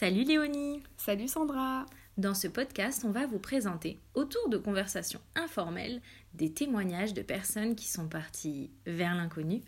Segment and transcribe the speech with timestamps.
[0.00, 1.84] Salut Léonie Salut Sandra
[2.18, 6.00] Dans ce podcast, on va vous présenter, autour de conversations informelles,
[6.34, 9.60] des témoignages de personnes qui sont parties vers l'inconnu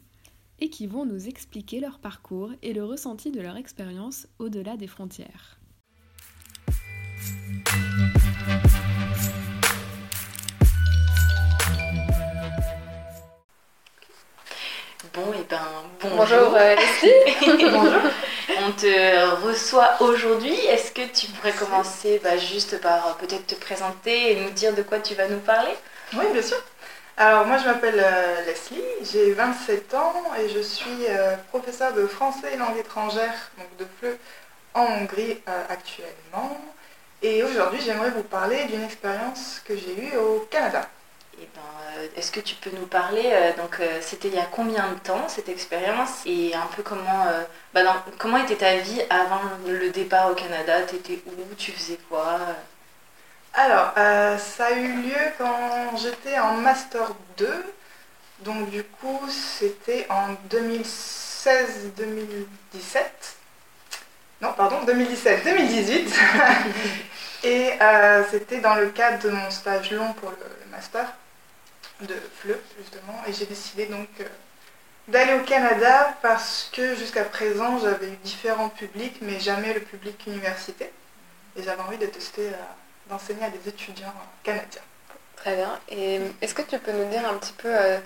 [0.60, 4.86] et qui vont nous expliquer leur parcours et le ressenti de leur expérience au-delà des
[4.86, 5.58] frontières.
[15.12, 15.58] Bon, et ben
[16.00, 16.18] bonjour.
[16.18, 17.70] Bonjour euh, Leslie.
[17.72, 18.12] bonjour.
[18.62, 20.54] On te reçoit aujourd'hui.
[20.66, 24.74] Est-ce que tu pourrais commencer bah, juste par euh, peut-être te présenter et nous dire
[24.74, 25.72] de quoi tu vas nous parler?
[26.12, 26.62] Oui, bien sûr.
[27.16, 32.06] Alors moi je m'appelle euh, Leslie, j'ai 27 ans et je suis euh, professeure de
[32.06, 34.18] français et langue étrangère, donc de FLE,
[34.74, 36.60] en Hongrie actuellement.
[37.22, 40.86] Et aujourd'hui j'aimerais vous parler d'une expérience que j'ai eue au Canada.
[41.40, 44.46] Eh ben, Est-ce que tu peux nous parler, euh, donc euh, c'était il y a
[44.46, 47.42] combien de temps cette expérience et un peu comment, euh,
[47.74, 50.82] bah, comment était ta vie avant le départ au Canada?
[50.82, 51.54] T'étais où?
[51.56, 52.38] Tu faisais quoi?
[53.54, 57.48] Alors euh, ça a eu lieu quand j'étais en Master 2,
[58.40, 62.46] donc du coup c'était en 2016-2017.
[64.42, 66.08] Non, pardon, 2017-2018.
[67.42, 71.06] Et euh, c'était dans le cadre de mon stage long pour le, le master
[72.02, 73.22] de FLE, justement.
[73.26, 74.24] Et j'ai décidé donc euh,
[75.08, 80.24] d'aller au Canada parce que jusqu'à présent j'avais eu différents publics, mais jamais le public
[80.26, 80.92] université.
[81.56, 82.52] Et j'avais envie de tester, euh,
[83.10, 84.82] d'enseigner à des étudiants euh, canadiens.
[85.36, 85.78] Très bien.
[85.88, 87.98] Et est-ce que tu peux nous dire un petit peu euh,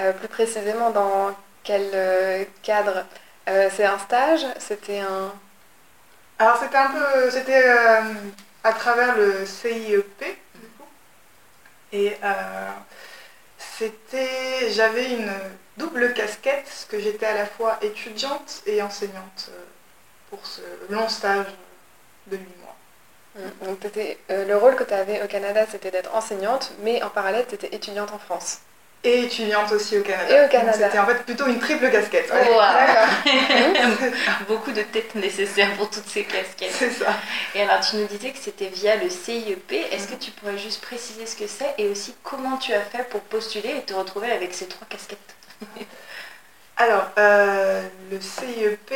[0.00, 3.04] euh, plus précisément dans quel cadre
[3.46, 4.46] C'est un stage?
[4.58, 5.32] C'était un...
[6.38, 7.68] Alors c'était un peu, c'était
[8.64, 10.20] à travers le CIEP
[10.54, 10.88] du coup.
[11.92, 12.16] Et
[13.78, 15.32] c'était, j'avais une
[15.76, 19.64] double casquette, parce que j'étais à la fois étudiante et enseignante euh,
[20.30, 21.46] pour ce long stage
[22.26, 22.76] de 8 mois.
[23.36, 23.66] Mm.
[23.66, 23.78] Donc
[24.30, 27.54] euh, le rôle que tu avais au Canada, c'était d'être enseignante, mais en parallèle, tu
[27.54, 28.58] étais étudiante en France.
[29.04, 30.36] Et étudiante aussi au Canada.
[30.36, 30.86] Et au Canada.
[30.86, 32.30] C'était en fait plutôt une triple casquette.
[32.32, 33.30] ouais.
[34.48, 36.72] Beaucoup de têtes nécessaires pour toutes ces casquettes.
[36.72, 37.16] C'est ça.
[37.54, 39.72] Et alors, tu nous disais que c'était via le CIEP.
[39.92, 43.08] Est-ce que tu pourrais juste préciser ce que c'est et aussi comment tu as fait
[43.08, 45.18] pour postuler et te retrouver avec ces trois casquettes?
[46.76, 48.94] Alors, euh, le CIEP,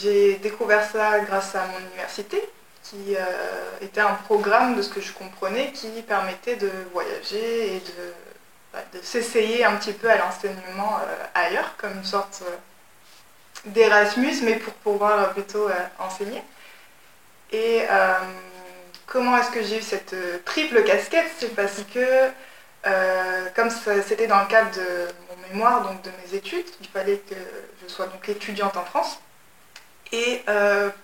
[0.00, 2.42] j'ai découvert ça grâce à mon université,
[2.82, 3.22] qui euh,
[3.82, 8.14] était un programme, de ce que je comprenais, qui permettait de voyager et de,
[8.74, 12.56] de s'essayer un petit peu à l'enseignement euh, ailleurs, comme une sorte euh,
[13.66, 15.68] d'Erasmus, mais pour pouvoir euh, plutôt
[15.98, 16.42] enseigner.
[17.50, 17.86] Et
[19.06, 20.14] comment est-ce que j'ai eu cette
[20.44, 21.30] triple casquette?
[21.38, 22.28] C'est parce que
[23.54, 23.70] comme
[24.06, 27.34] c'était dans le cadre de mon mémoire, donc de mes études, il fallait que
[27.82, 29.18] je sois donc étudiante en France.
[30.12, 30.42] Et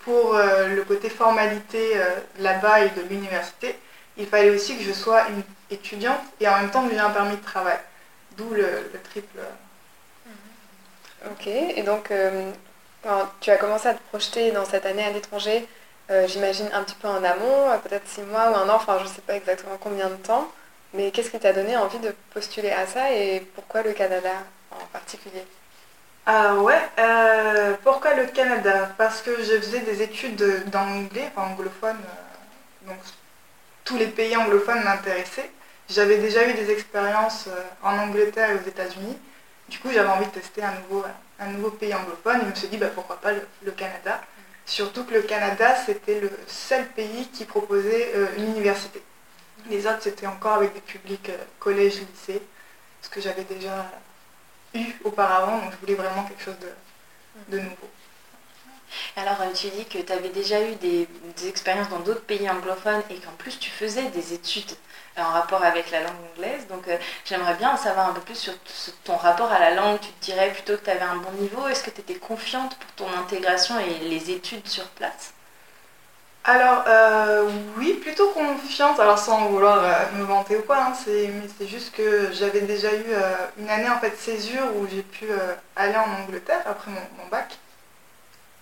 [0.04, 1.98] pour le côté formalité
[2.40, 3.74] là-bas et de l'université,
[4.16, 7.10] il fallait aussi que je sois une étudiante et en même temps que j'ai un
[7.10, 7.78] permis de travail.
[8.36, 9.38] D'où le, le triple.
[11.26, 11.46] Ok.
[11.46, 12.50] Et donc, euh,
[13.40, 15.66] tu as commencé à te projeter dans cette année à l'étranger,
[16.10, 18.98] euh, j'imagine un petit peu en amont, euh, peut-être six mois ou un an, enfin
[18.98, 20.50] je ne sais pas exactement combien de temps.
[20.92, 24.30] Mais qu'est-ce qui t'a donné envie de postuler à ça et pourquoi le Canada
[24.70, 25.44] en particulier?
[26.26, 28.90] Ah ouais, euh, pourquoi le Canada?
[28.96, 30.36] Parce que je faisais des études
[30.70, 32.98] d'anglais, enfin anglophone, euh, donc
[33.84, 35.50] tous les pays anglophones m'intéressaient.
[35.88, 39.18] J'avais déjà eu des expériences euh, en Angleterre et aux États-Unis.
[39.68, 42.78] Du coup, j'avais envie de tester un nouveau, pays anglophone et je me suis dit
[42.78, 44.20] bah, pourquoi pas le, Canada.
[44.66, 49.02] Surtout que le Canada, c'était le seul pays qui proposait euh, une université.
[49.68, 52.42] Les autres, c'était encore avec des publics euh, collège, lycée,
[53.02, 53.90] ce que j'avais déjà
[54.74, 56.56] eu auparavant, donc je voulais vraiment quelque chose
[57.48, 57.90] de nouveau.
[59.16, 61.08] Alors, euh, tu dis que tu avais déjà eu des,
[61.46, 64.72] expériences dans d'autres pays anglophones et qu'en plus tu faisais des études
[65.18, 66.66] euh, en rapport avec la langue anglaise.
[66.68, 68.52] Donc, euh, j'aimerais bien en savoir un peu plus sur,
[69.04, 70.00] ton rapport à la langue.
[70.00, 71.68] Tu te dirais plutôt que tu avais un bon niveau.
[71.68, 75.32] Est-ce que tu étais confiante pour ton intégration et les études sur place?
[76.46, 76.84] Alors,
[77.78, 79.82] oui, plutôt confiante, alors sans vouloir
[80.12, 83.06] me vanter ou quoi, hein, c'est, mais c'est juste que j'avais déjà eu
[83.58, 85.26] une année en fait césure où j'ai pu
[85.74, 87.58] aller en Angleterre après mon bac.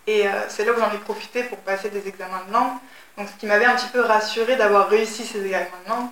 [0.07, 2.79] Et euh, c'est là où j'en ai profité pour passer des examens de langue.
[3.19, 6.11] Donc, ce qui m'avait un petit peu rassurée d'avoir réussi ces examens de langue,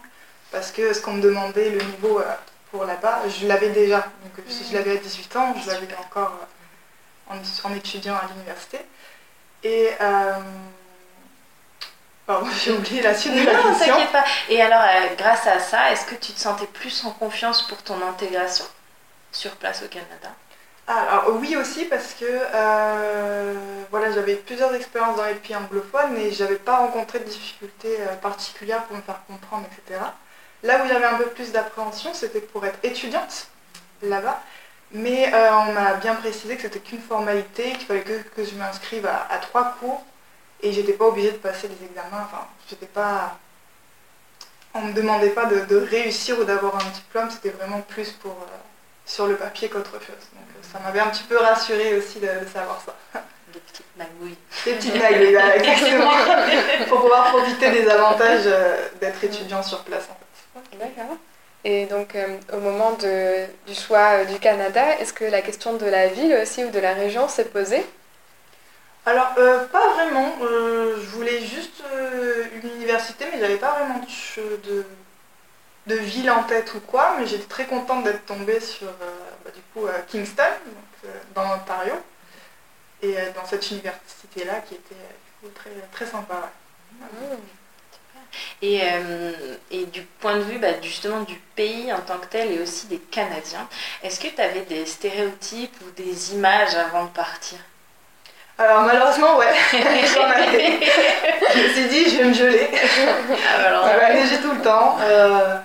[0.50, 2.34] parce que ce qu'on me demandait, le niveau euh,
[2.70, 3.98] pour là-bas, je l'avais déjà.
[4.24, 6.32] Donc, euh, si je l'avais à 18 ans, je l'avais encore
[7.28, 8.80] en, en étudiant à l'université.
[9.64, 9.90] Et.
[10.00, 10.34] euh,
[12.26, 13.94] Pardon, j'ai oublié la suite de la Non, question.
[14.12, 14.24] pas.
[14.48, 17.82] Et alors, euh, grâce à ça, est-ce que tu te sentais plus en confiance pour
[17.82, 18.66] ton intégration
[19.32, 20.30] sur place au Canada?
[20.90, 23.54] Alors oui aussi parce que euh,
[23.92, 28.16] voilà, j'avais plusieurs expériences dans les pays anglophones et j'avais pas rencontré de difficultés euh,
[28.16, 30.00] particulières pour me faire comprendre, etc.
[30.64, 33.46] Là où j'avais un peu plus d'appréhension, c'était pour être étudiante
[34.02, 34.42] là-bas.
[34.90, 38.56] Mais euh, on m'a bien précisé que c'était qu'une formalité, qu'il fallait que, que je
[38.56, 40.04] m'inscrive à, trois cours
[40.60, 42.24] et j'étais pas obligée de passer des examens.
[42.24, 43.38] Enfin, j'étais pas.
[44.74, 48.36] On me demandait pas de, réussir ou d'avoir un diplôme, c'était vraiment plus pour
[49.06, 50.39] sur le papier qu'autre chose.
[50.72, 52.94] Ça m'avait un petit peu rassurée aussi de, de savoir ça.
[53.52, 54.36] Des petites magouilles.
[54.64, 56.12] Des petites magouilles, exactement.
[56.88, 60.78] pour pouvoir profiter des avantages euh, d'être étudiant sur place en fait.
[60.78, 61.16] D'accord.
[61.64, 65.74] Et donc, euh, au moment de- du choix euh, du Canada, est-ce que la question
[65.74, 67.84] de la ville aussi ou de la région s'est posée?
[69.06, 70.32] Alors, euh, pas vraiment.
[70.40, 71.82] Je voulais juste
[72.62, 74.86] une université, mais j'avais pas vraiment de, de,
[75.86, 77.16] de ville en tête ou quoi.
[77.18, 81.18] Mais j'étais très contente d'être tombée sur, euh, bah, du coup, à Kingston, donc, euh,
[81.34, 81.94] dans l'Ontario,
[83.02, 86.50] et euh, dans cette université-là qui était euh, du coup, très, très sympa.
[87.00, 87.36] ouais.
[88.62, 92.52] Et, euh, et du point de vue bah, justement du pays en tant que tel
[92.52, 93.68] et aussi des Canadiens,
[94.02, 97.58] est-ce que tu avais des stéréotypes ou des images avant de partir?
[98.58, 99.54] Alors, malheureusement, ouais,
[100.14, 100.80] j'en avais.
[101.54, 102.68] Je me suis dit, je vais me geler.
[103.48, 104.98] Ah, alors, Ça va neiger tout le temps.
[105.00, 105.56] euh,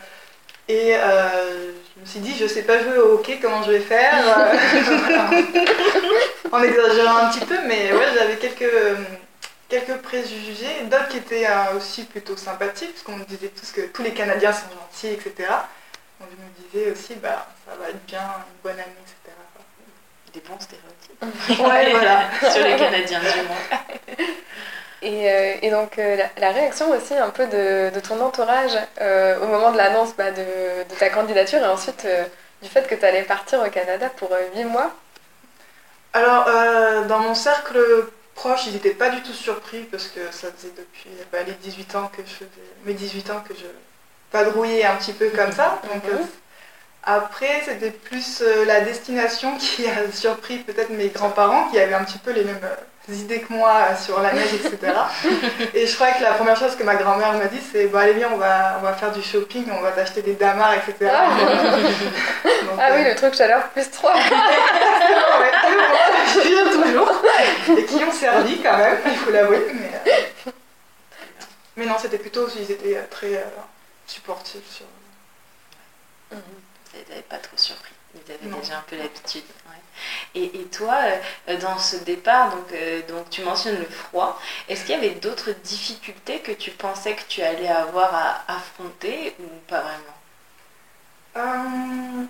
[0.67, 3.79] et euh, je me suis dit, je sais pas jouer au hockey, comment je vais
[3.79, 4.55] faire euh,
[6.51, 8.71] En exagérant un petit peu, mais ouais, j'avais quelques,
[9.69, 13.81] quelques préjugés, d'autres qui étaient euh, aussi plutôt sympathiques, parce qu'on me disait tous que
[13.87, 15.49] tous les Canadiens sont gentils, etc.
[16.19, 19.37] Donc je me disais aussi, bah, ça va être bien, une bonne année, etc.
[20.33, 22.29] des bons stéréotypes Ouais, voilà.
[22.51, 24.27] sur les Canadiens du monde.
[25.05, 28.71] Et, euh, et donc, euh, la, la réaction aussi un peu de, de ton entourage
[29.01, 30.41] euh, au moment de l'annonce bah, de,
[30.89, 32.07] de ta candidature et ensuite
[32.63, 34.91] du fait que tu allais partir au Canada pour 8 mois.
[36.13, 36.45] Alors,
[37.07, 37.77] dans mon cercle
[38.35, 41.95] proche, ils n'étaient pas du tout surpris parce que ça faisait depuis bah, les 18
[41.95, 42.49] ans que je faisais,
[42.85, 43.65] mes 18 ans que je
[44.31, 45.81] vadrouillais un petit peu comme ça.
[45.93, 46.09] Donc, Mhm.
[46.09, 46.23] euh,
[47.03, 52.03] après, c'était plus euh, la destination qui a surpris peut-être mes grands-parents qui avaient un
[52.05, 52.75] petit peu les mêmes euh,
[53.13, 54.93] idées que moi euh, sur la neige, etc.
[55.73, 58.13] Et je crois que la première chose que ma grand-mère m'a dit, c'est bon, allez,
[58.13, 61.11] viens, on va, on va faire du shopping, on va t'acheter des damars, etc.
[61.13, 61.29] Ah.
[62.65, 64.13] Donc, Ah euh, oui, le truc chaleur plus 3.
[64.13, 67.21] Ouais, mais bon, je viens toujours.
[67.77, 69.65] Et qui ont servi quand même, il faut l'avouer.
[69.73, 69.91] Mais,
[70.47, 70.51] euh,
[71.77, 73.43] mais non, c'était plutôt, ils étaient euh, très euh,
[74.07, 74.69] supportifs.
[74.69, 74.85] Sur...
[76.31, 77.91] Ils n'avaient pas trop surpris.
[78.15, 78.59] Ils avaient Non.
[78.59, 79.43] déjà un peu l'habitude.
[79.67, 79.75] ouais.
[80.35, 80.95] Et, et toi,
[81.49, 84.39] euh, dans ce départ, donc, euh, donc tu mentionnes le froid,
[84.69, 89.35] est-ce qu'il y avait d'autres difficultés que tu pensais que tu allais avoir à affronter
[89.39, 90.17] ou pas vraiment?
[91.37, 92.25] Euh,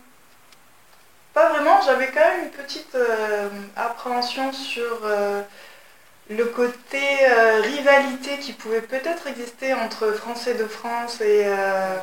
[1.33, 5.41] pas vraiment, j'avais quand même une petite euh, appréhension sur euh,
[6.29, 11.97] le côté euh, rivalité qui pouvait peut-être exister entre Français de France et euh,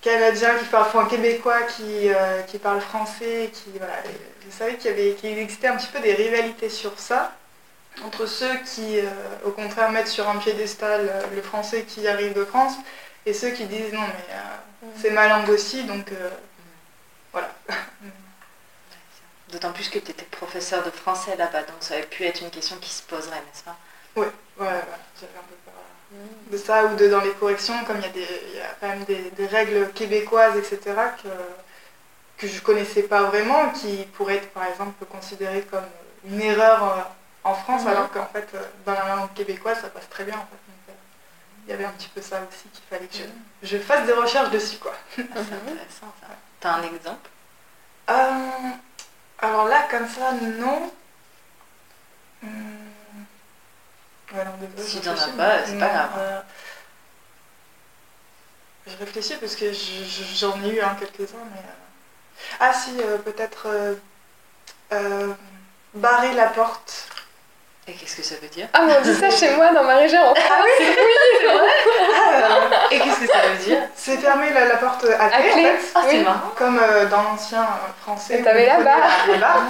[0.00, 3.50] Canadiens qui parlent, enfin Québécois qui, euh, qui parlent français.
[3.52, 3.94] Qui, voilà,
[4.50, 7.32] je savais qu'il y avait, qu'il existait un petit peu des rivalités sur ça,
[8.04, 9.04] entre ceux qui, euh,
[9.44, 12.74] au contraire, mettent sur un piédestal euh, le français qui arrive de France
[13.26, 16.30] et ceux qui disent non, mais euh, c'est ma langue aussi, donc euh,
[17.32, 17.50] voilà.
[19.52, 22.50] D'autant plus que tu étais professeur de français là-bas, donc ça aurait pu être une
[22.50, 23.76] question qui se poserait, n'est-ce pas?
[24.16, 24.82] Ouais, ouais, voilà,
[25.18, 25.74] j'avais un peu peur
[26.14, 28.24] euh, de ça ou de dans les corrections, comme il y
[28.56, 30.80] y a quand même des, des règles québécoises, etc.,
[31.22, 31.28] que,
[32.38, 35.84] que je connaissais pas vraiment, qui pourraient être par exemple considérées comme
[36.24, 37.02] une erreur euh,
[37.44, 37.88] en France, Mhm.
[37.88, 40.58] alors qu'en fait, euh, dans la langue québécoise, ça passe très bien en fait.
[40.68, 40.92] Donc, euh,
[41.66, 43.16] il y avait un petit peu ça aussi qu'il fallait que
[43.62, 44.94] je, je fasse des recherches dessus, quoi.
[45.18, 46.26] Ah, C'est intéressant ça.
[46.60, 47.28] T'as un exemple?
[48.10, 48.70] Euh,
[49.40, 50.90] alors là, comme ça, non.
[52.42, 52.50] Hum.
[54.32, 56.10] Ouais, non, désolé, Si je t'en as pas, mais- c'est pas grave.
[56.18, 56.40] euh,
[58.86, 61.60] Je réfléchis parce que je- je- j'en ai eu hein, quelques-uns, mais.
[61.60, 61.87] euh,
[62.60, 63.66] Ah, si, euh, peut-être.
[63.66, 63.94] euh,
[64.92, 65.28] euh,
[65.94, 67.08] barrer la porte.
[67.86, 68.68] Et qu'est-ce que ça veut dire?
[68.74, 70.20] Ah, mais on dit ça chez moi dans ma région.
[70.36, 73.78] Ah oui, Euh, Et qu'est-ce que ça veut dire?
[73.94, 75.78] C'est fermer la, la porte à À clé, en fait.
[75.94, 76.22] Ah, c'est Oui.
[76.24, 77.66] marrant Comme euh, dans l'ancien
[78.02, 78.38] français.
[78.40, 79.26] Et t'avais la barre.
[79.28, 79.62] la barre.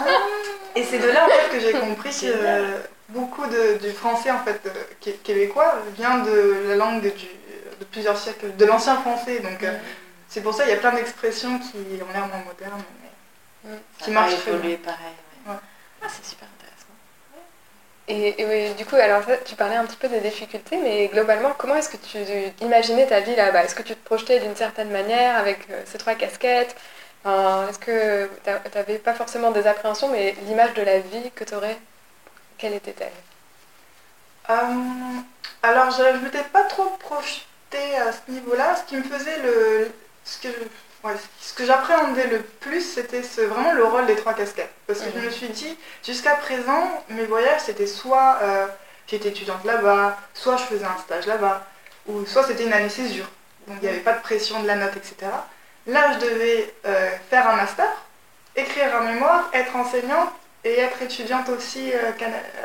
[0.74, 2.76] Et c'est de là en fait que j'ai compris que euh,
[3.08, 4.70] beaucoup de, du français en fait euh,
[5.00, 7.08] qué- québécois vient de la langue du-
[7.80, 9.40] de plusieurs siècles, de l'ancien français.
[9.40, 9.72] Donc euh,
[10.28, 13.10] c'est pour ça qu'il y a plein d'expressions qui ont l'air moins modernes, mais
[13.98, 15.16] Ça qui a marche pas très évolué pareil.
[15.46, 15.52] ouais.
[15.52, 15.58] Ouais.
[16.00, 16.94] Ah, c'est super intéressant.
[18.08, 21.08] Et, et oui, du coup, alors ça, tu parlais un petit peu des difficultés, mais
[21.08, 22.18] globalement, comment est-ce que tu
[22.64, 23.64] imaginais ta vie là-bas?
[23.64, 26.74] Est-ce que tu te projetais d'une certaine manière avec euh, ces trois casquettes?
[27.24, 31.44] Enfin, Est-ce que tu n'avais pas forcément des appréhensions, mais l'image de la vie que
[31.44, 31.78] tu aurais,
[32.58, 33.12] quelle était-elle?
[35.62, 38.76] Alors, je ne m'étais pas trop projetée à ce niveau-là.
[38.76, 39.90] Ce qui me faisait le...
[40.30, 40.48] Ce que,
[41.40, 44.72] ce que j'appréhendais le plus, c'était vraiment le rôle des trois casquettes.
[44.86, 48.38] Parce que je me suis dit, jusqu'à présent, mes voyages, c'était soit
[49.08, 51.66] j'étais étudiante là-bas, soit je faisais un stage là-bas,
[52.06, 53.28] ou soit c'était une année césure.
[53.66, 55.30] Donc il n'y avait pas de pression de la note, etc.
[55.86, 57.88] Là, je devais euh, faire un master,
[58.54, 60.30] écrire un mémoire, être enseignante
[60.64, 62.12] et être étudiante aussi euh,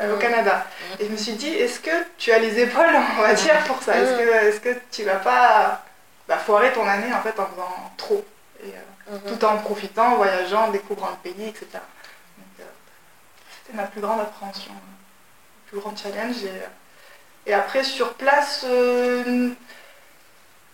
[0.02, 0.66] euh, au Canada.
[1.00, 3.82] Et je me suis dit, est-ce que tu as les épaules, on va dire, pour
[3.82, 3.96] ça?
[3.96, 5.84] Est-ce que, est que tu vas pas
[6.28, 8.24] bah, foirer ton année en fait en faisant trop
[8.62, 8.72] et,
[9.10, 9.20] mhm.
[9.26, 11.66] Tout en profitant, en voyageant, en découvrant le pays, etc.
[13.66, 14.72] C'était ma plus grande appréhension
[15.74, 16.36] grand challenge.
[17.46, 19.50] Et, après, sur place, euh,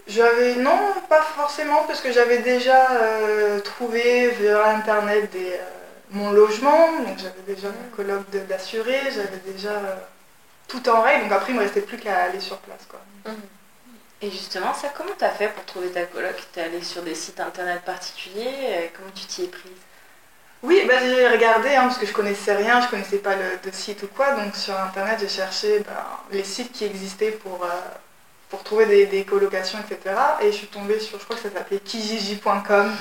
[0.06, 0.56] j'avais.
[0.56, 0.78] Non,
[1.08, 5.64] pas forcément, parce que j'avais déjà euh, trouvé via Internet des, euh,
[6.10, 9.80] mon logement, donc j'avais déjà mon colloque d'assuré, j'avais déjà
[10.68, 12.86] tout en règle, donc après, il me restait plus qu'à aller sur place.
[12.88, 13.00] Quoi.
[13.26, 13.36] Mmh.
[14.22, 16.36] Et justement, ça, comment tu as fait pour trouver ta coloc?
[16.52, 19.72] Tu es allé sur des sites internet particuliers Comment tu t'y es prise?
[20.62, 23.74] Oui, bah, j'ai regardé, hein, parce que je connaissais rien, je connaissais pas le, de
[23.74, 27.68] site ou quoi, donc sur internet j'ai cherché bah, les sites qui existaient pour, euh,
[28.50, 30.14] pour trouver des, colocations, etc.
[30.42, 32.92] Et je suis tombée sur, je crois que ça s'appelait kijiji.com.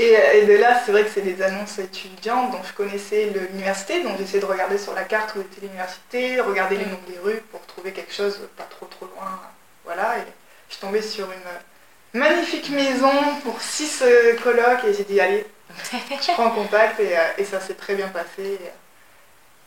[0.00, 4.02] Euh, et, de là, c'est vrai que c'est des annonces étudiantes, donc je connaissais l'université,
[4.02, 7.40] donc j'essayais de regarder sur la carte où était l'université, regarder les noms des rues
[7.50, 9.40] pour trouver quelque chose pas trop trop loin.
[9.84, 10.26] Voilà, et
[10.68, 13.12] je suis tombée sur une magnifique maison
[13.42, 15.46] pour six euh, colocs et j'ai dit allez,
[15.92, 18.58] je prends contact et, euh, ça s'est très bien passé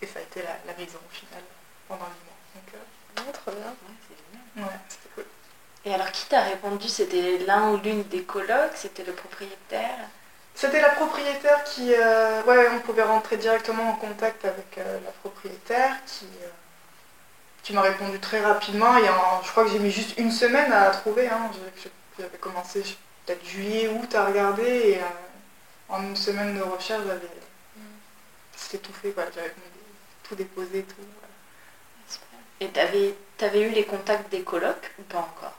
[0.02, 1.42] et, ça a été la, maison au final
[1.88, 2.25] pendant le
[3.18, 4.64] euh, bien.
[4.64, 4.72] Ouais,
[5.16, 5.26] cool.
[5.86, 6.88] Et alors qui t'a répondu?
[6.88, 9.98] C'était l'un ou l'une des colocs C'était le propriétaire?
[10.54, 11.90] C'était la propriétaire qui...
[11.90, 16.28] ouais, on pouvait rentrer directement en contact avec la propriétaire qui
[17.66, 18.96] qui m'a répondu très rapidement.
[18.98, 19.06] Et
[19.44, 21.28] je crois que j'ai mis juste une semaine à trouver.
[21.28, 21.50] Hein.
[22.18, 22.84] J'avais commencé
[23.26, 27.28] peut-être juillet, août à regarder et euh, en une semaine de recherche, j'avais.
[28.56, 29.54] C'était tout fait, J'avais
[30.24, 30.96] tout déposé, tout.
[32.62, 35.54] Et t'avais avais eu les contacts des colocs ou pas encore?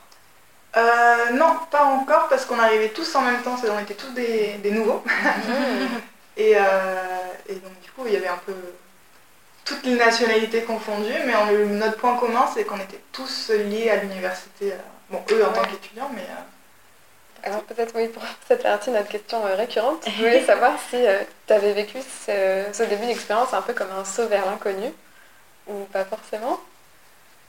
[0.77, 4.71] Euh, Non, pas encore parce qu'on arrivait tous en même temps, on était tous des,
[4.71, 5.03] nouveaux.
[6.37, 6.61] et, euh,
[7.47, 8.53] et, donc du coup, il y avait un peu
[9.67, 11.33] toutes les nationalités confondues, mais
[11.65, 14.73] notre point commun, c'est qu'on était tous liés à l'université.
[15.09, 16.21] Bon, eux en tant qu'étudiants, mais.
[16.21, 20.95] Euh, Alors peut-être oui, pour cette partie, notre question euh, récurrente, je voulais savoir si
[20.95, 24.91] euh, tu avais vécu ce, début d'expérience un peu comme un saut vers l'inconnu,
[25.67, 26.59] ou pas forcément?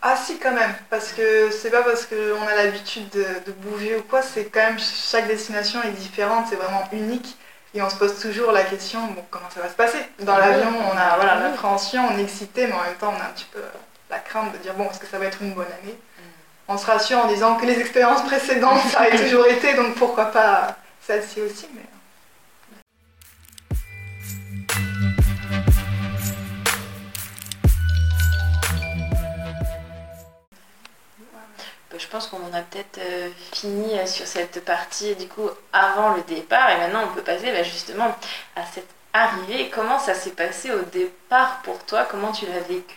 [0.00, 4.02] Ah si quand même, parce que c'est pas parce qu'on a l'habitude de, bouger ou
[4.02, 7.36] quoi, c'est quand même chaque destination est différente, c'est vraiment unique.
[7.74, 9.98] Et on se pose toujours la question, bon, comment ça va se passer?
[10.20, 13.26] Dans l'avion, on a voilà, l'appréhension, on est excité, mais en même temps, on a
[13.26, 13.60] un petit peu
[14.08, 15.98] la crainte de dire, bon, est-ce que ça va être une bonne année?
[16.68, 20.26] On se rassure en disant que les expériences précédentes, ça a toujours été, donc pourquoi
[20.26, 21.66] pas celle-ci aussi.
[21.74, 21.82] Mais...
[31.98, 36.14] Je pense qu'on en a peut-être euh, fini euh, sur cette partie du coup avant
[36.14, 38.16] le départ et maintenant on peut passer bah, justement
[38.54, 39.68] à cette arrivée.
[39.74, 42.06] Comment ça s'est passé au départ pour toi?
[42.08, 42.96] Comment tu l'as vécu?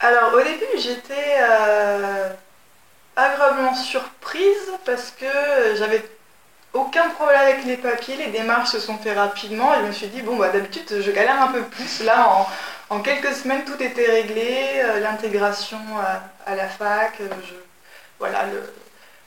[0.00, 2.30] Alors au début j'étais euh,
[3.16, 6.04] agréablement surprise parce que j'avais
[6.74, 10.08] aucun problème avec les papiers, les démarches se sont faites rapidement et je me suis
[10.08, 12.04] dit bon bah d'habitude je galère un peu plus.
[12.04, 12.46] Là en,
[13.04, 15.78] quelques semaines tout était réglé, euh, l'intégration
[16.46, 17.28] à, la fac, euh,
[18.18, 18.46] voilà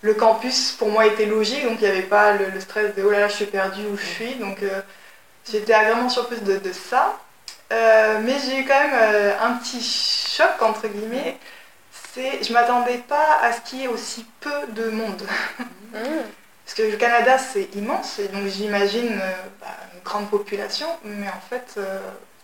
[0.01, 3.11] le, campus pour moi était logique donc il n'y avait pas le, stress de oh
[3.11, 4.57] là là je suis perdue où je suis donc
[5.49, 7.19] j'étais agréablement surprise de ça.
[7.71, 11.37] Euh, mais j'ai eu quand même euh, un petit choc, entre guillemets.
[12.13, 15.21] C'est, je m'attendais pas à ce qu'il y ait aussi peu de monde.
[15.93, 15.95] Mm.
[16.65, 21.27] Parce que le Canada, c'est immense, et donc j'imagine euh, bah, une grande population, mais
[21.27, 21.79] en fait,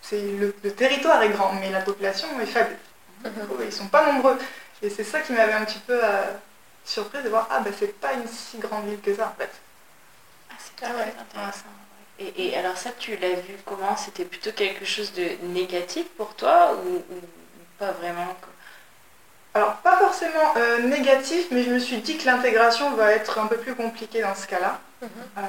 [0.08, 2.76] c'est le, territoire est grand, mais la population est faible.
[3.24, 3.30] Mm-hmm.
[3.60, 4.38] Ils ne sont pas nombreux.
[4.82, 6.00] Et c'est ça qui m'avait un petit peu
[6.84, 9.50] surprise de voir, ah ben c'est pas une si grande ville que ça en fait.
[10.50, 11.66] Ah, c'est très intéressant.
[12.18, 13.96] Et, alors ça, tu l'as vu comment?
[13.96, 17.02] C'était plutôt quelque chose de négatif pour toi ou,
[17.78, 18.34] pas vraiment
[19.54, 23.46] Alors pas forcément euh, négatif, mais je me suis dit que l'intégration va être un
[23.46, 24.80] peu plus compliquée dans ce cas-là.
[25.00, 25.08] Mhm.
[25.38, 25.42] Euh,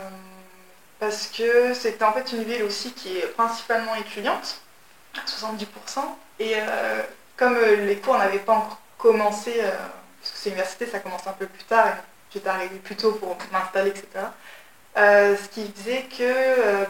[0.99, 4.61] parce que c'est en fait une ville aussi qui est principalement étudiante,
[5.15, 5.65] à 70%.
[6.39, 7.01] Et euh,
[7.37, 9.53] comme les cours n'avaient pas encore commencé,
[10.21, 11.91] parce que c'est université, ça commence un peu plus tard, et
[12.33, 14.07] j'étais arrivée plus tôt pour m'installer, etc.
[14.97, 16.85] Euh, ce qui faisait que euh,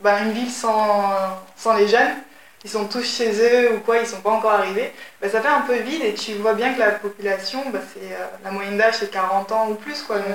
[0.00, 1.12] bah, une ville sans,
[1.56, 2.16] sans, les jeunes,
[2.64, 5.48] ils sont tous chez eux ou quoi, ils sont pas encore arrivés, bah, ça fait
[5.48, 8.96] un peu vide et tu vois bien que la population, bah, c'est la moyenne d'âge
[8.98, 10.18] c'est 40 ans ou plus quoi.
[10.18, 10.26] Donc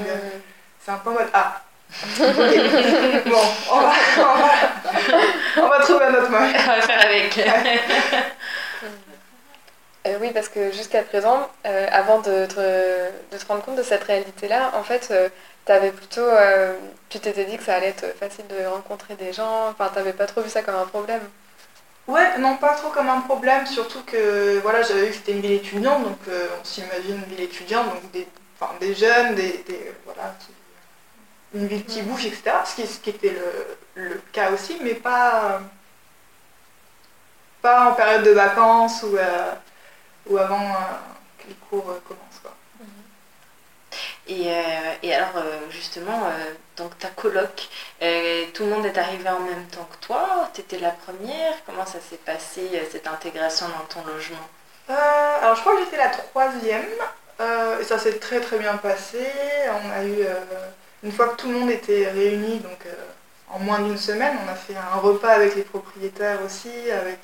[0.83, 1.61] c'est un peu en mode ah.
[2.17, 3.37] bon,
[3.71, 3.93] on va,
[5.57, 6.53] on va, trouver un autre moyen.
[6.63, 7.39] On va faire avec.
[10.05, 13.83] Euh, oui, parce que jusqu'à présent, euh, avant de te, de te, rendre compte de
[13.83, 15.29] cette réalité-là, en fait, euh,
[15.67, 16.27] avais plutôt,
[17.09, 20.25] tu t'étais dit que ça allait être facile de rencontrer des gens, enfin, t'avais pas
[20.25, 21.21] trop vu ça comme un problème
[22.05, 25.39] Ouais, non, pas trop comme un problème, surtout que voilà, j'avais vu que c'était une
[25.39, 28.27] ville étudiante, donc on s'imagine une ville étudiante, donc des,
[28.59, 30.35] enfin, des jeunes, des, des voilà,
[31.53, 32.51] une ville qui bouge, etc.
[32.65, 33.31] Ce qui, ce qui était
[33.95, 35.61] le, le, cas aussi, mais pas,
[37.61, 39.17] pas en période de vacances ou
[40.27, 40.75] ou avant euh,
[41.39, 42.39] que les cours euh, commencent.
[42.41, 42.51] Quoi.
[44.27, 46.31] Et, euh, et, alors, justement,
[46.77, 47.67] donc ta coloc,
[47.99, 51.85] tout le monde est arrivé en même temps que toi Tu étais la première Comment
[51.85, 54.47] ça s'est passé, cette intégration dans ton logement?
[54.87, 56.85] Alors, je crois que j'étais la troisième.
[57.81, 59.27] et ça s'est très très bien passé.
[59.67, 60.25] On a eu,
[61.03, 62.85] une fois que tout le monde était réuni, donc
[63.49, 67.19] en moins d'une semaine, on a fait un repas avec les propriétaires aussi, avec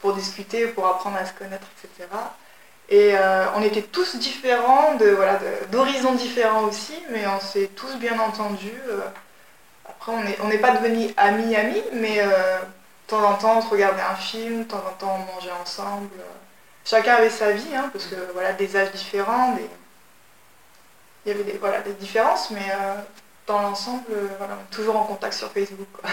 [0.00, 2.08] pour discuter, pour apprendre à se connaître, etc.
[2.90, 5.38] Et euh, on était tous différents, de, voilà,
[5.70, 8.80] d'horizons différents aussi, mais on s'est tous bien entendus.
[8.88, 9.00] Euh.
[9.86, 13.62] après, on n'est on pas devenus amis, amis, mais euh, de temps en temps, on
[13.62, 16.08] se regardait un film, de temps en temps, on mangeait ensemble.
[16.84, 19.54] Chacun avait sa vie, hein, parce que voilà, des âges différents.
[21.28, 22.66] Il y avait des, voilà, des différences, mais
[23.46, 24.04] dans l'ensemble,
[24.38, 25.88] voilà, on est toujours en contact sur Facebook.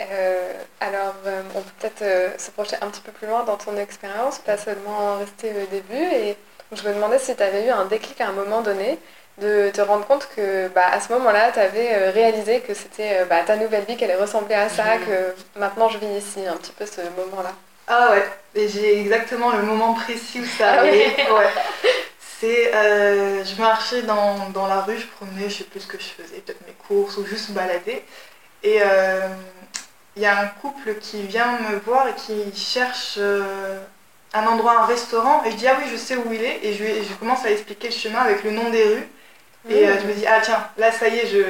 [0.00, 3.56] Euh, alors, euh, on peut peut-être euh, se projeter un petit peu plus loin dans
[3.56, 6.02] ton expérience, pas seulement rester au début.
[6.14, 6.36] Et
[6.72, 8.98] je me demandais si tu avais eu un déclic à un moment donné
[9.38, 13.42] de te rendre compte que bah, à ce moment-là, tu avais réalisé que c'était bah,
[13.46, 15.06] ta nouvelle vie, qu'elle ressemblait à ça, mhm.
[15.06, 17.52] que maintenant je vis ici, un petit peu ce moment-là.
[17.86, 21.14] Ah ouais, et j'ai exactement le moment précis où ça ah arrivait.
[21.16, 21.48] ouais.
[22.40, 26.04] C'est, je marchais dans, dans, la rue, je promenais, je sais plus ce que je
[26.04, 28.04] faisais, peut-être mes courses ou juste balader.
[28.62, 28.80] Et
[30.18, 33.78] il y a un couple qui vient me voir et qui cherche euh,
[34.34, 35.44] un endroit, un restaurant.
[35.44, 36.58] Et je dis, ah oui, je sais où il est.
[36.64, 39.08] Et je, je commence à expliquer le chemin avec le nom des rues.
[39.70, 41.42] Et euh, je me dis, ah tiens, là ça y est, je,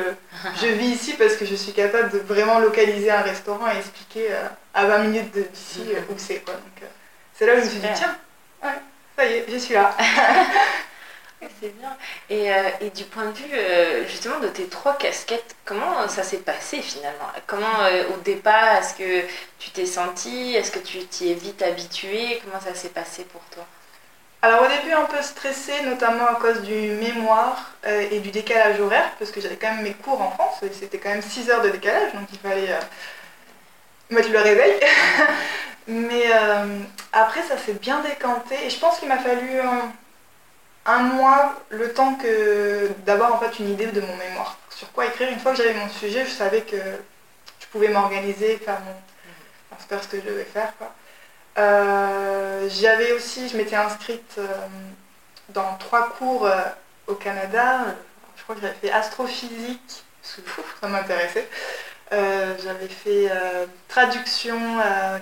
[0.61, 4.33] je vis ici parce que je suis capable de vraiment localiser un restaurant et expliquer
[4.33, 6.45] euh, à 20 minutes d'ici où c'est.
[6.47, 6.89] Donc
[7.35, 8.17] c'est là où je me suis dit, tiens,
[8.65, 8.71] ouais,
[9.19, 9.97] ça y est, je suis là.
[11.61, 11.97] C'est bien.
[12.31, 16.23] Et, euh, et, du point de vue euh, justement de tes trois casquettes, comment ça
[16.23, 17.29] s'est passé finalement?
[17.47, 19.27] Comment euh, au départ est-ce que
[19.59, 23.41] tu t'es senti Est-ce que tu t'y es vite habitué Comment ça s'est passé pour
[23.53, 23.67] toi?
[24.43, 29.11] Alors au début un peu stressée, notamment à cause du mémoire et du décalage horaire,
[29.19, 31.71] parce que j'avais quand même mes cours en France, c'était quand même 6 heures de
[31.71, 32.79] décalage, donc il fallait
[34.11, 34.79] mettre le réveil.
[35.89, 36.25] Mais
[37.13, 39.61] après ça s'est bien décanté, et je pense qu'il m'a fallu
[40.89, 44.57] un mois le temps que d'avoir en fait une idée de mon mémoire.
[44.71, 45.29] Sur quoi écrire.
[45.29, 49.99] Une fois que j'avais mon sujet, je savais que je pouvais m'organiser, faire mon.
[50.01, 50.73] ce que je devais faire.
[51.59, 54.47] Euh, j'avais aussi, je m'étais inscrite euh,
[55.51, 56.63] dans trois cours euh,
[57.07, 57.81] au Canada.
[58.37, 61.49] Je crois que j'avais fait astrophysique, parce que ça m'intéressait.
[62.11, 63.31] J'avais fait
[63.89, 64.59] traduction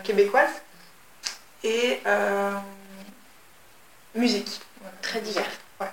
[0.04, 0.50] québécoise
[1.64, 2.00] et
[4.14, 4.60] passer
[5.02, 5.44] Très divers.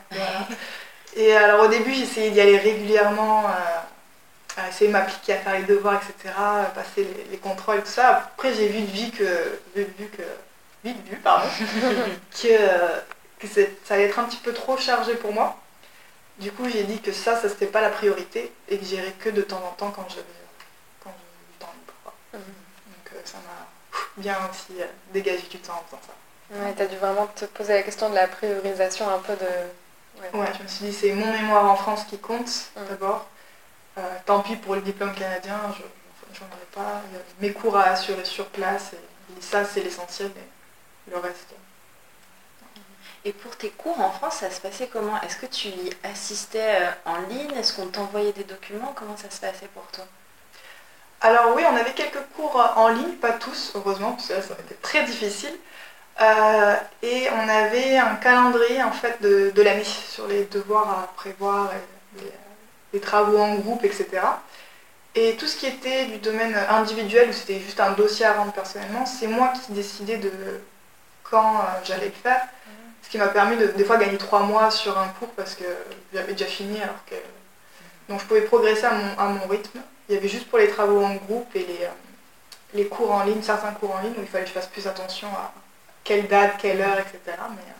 [1.15, 5.53] Et alors au début, j'essayais d'y aller régulièrement, euh, à essayer de m'appliquer à faire
[5.53, 6.33] les devoirs, etc.,
[6.73, 8.17] passer les, contrôles, tout ça.
[8.17, 10.23] Après, j'ai vite vu que, vu, que,
[10.83, 11.47] vite vu, pardon,
[12.41, 13.47] que,
[13.85, 15.57] ça allait être un petit peu trop chargé pour moi.
[16.39, 19.29] Du coup, j'ai dit que ça, ça c'était pas la priorité et que j'irais que
[19.29, 22.13] de temps en temps quand j'avais du temps libre.
[22.33, 22.37] Mmh.
[22.37, 23.67] Donc euh, ça m'a
[24.17, 26.55] bien aussi euh, dégagé du temps en faisant ça.
[26.55, 30.37] Ouais, t'as dû vraiment te poser la question de la priorisation un peu de.
[30.37, 32.85] Ouais, je me suis dit, c'est mon mémoire en France qui compte mm.
[32.89, 33.27] d'abord.
[33.97, 37.01] Euh, tant pis pour le diplôme canadien, je n'en aurai pas.
[37.39, 41.53] mes cours à assurer sur place, et, ça c'est l'essentiel, mais le reste.
[43.25, 45.19] Et pour tes cours en France, ça se passait comment?
[45.21, 47.51] Est-ce que tu y assistais euh, en ligne?
[47.53, 48.93] Est-ce qu'on t'envoyait des documents?
[48.95, 50.05] Comment ça se passait pour toi?
[51.25, 54.51] Alors oui, on avait quelques cours en ligne, pas tous, heureusement, parce que là, ça
[54.51, 55.53] aurait été très difficile.
[56.21, 61.71] Euh, et on avait un calendrier en fait de, l'année sur les devoirs à prévoir,
[62.91, 64.07] les, travaux en groupe, etc.
[65.15, 68.51] Et tout ce qui était du domaine individuel, où c'était juste un dossier à rendre
[68.51, 70.29] personnellement, c'est moi qui décidais de
[71.23, 72.41] quand euh, j'allais le faire.
[73.01, 75.65] Ce qui m'a permis de des fois gagner trois mois sur un cours parce que
[76.13, 77.15] j'avais déjà fini alors que.
[78.09, 79.79] Donc je pouvais progresser à mon, à mon, rythme.
[80.09, 81.87] Il y avait juste pour les travaux en groupe et les,
[82.73, 84.87] les cours en ligne, certains cours en ligne où il fallait que je fasse plus
[84.87, 85.53] attention à
[86.03, 87.19] quelle date, quelle heure, etc.
[87.27, 87.75] Mais, euh,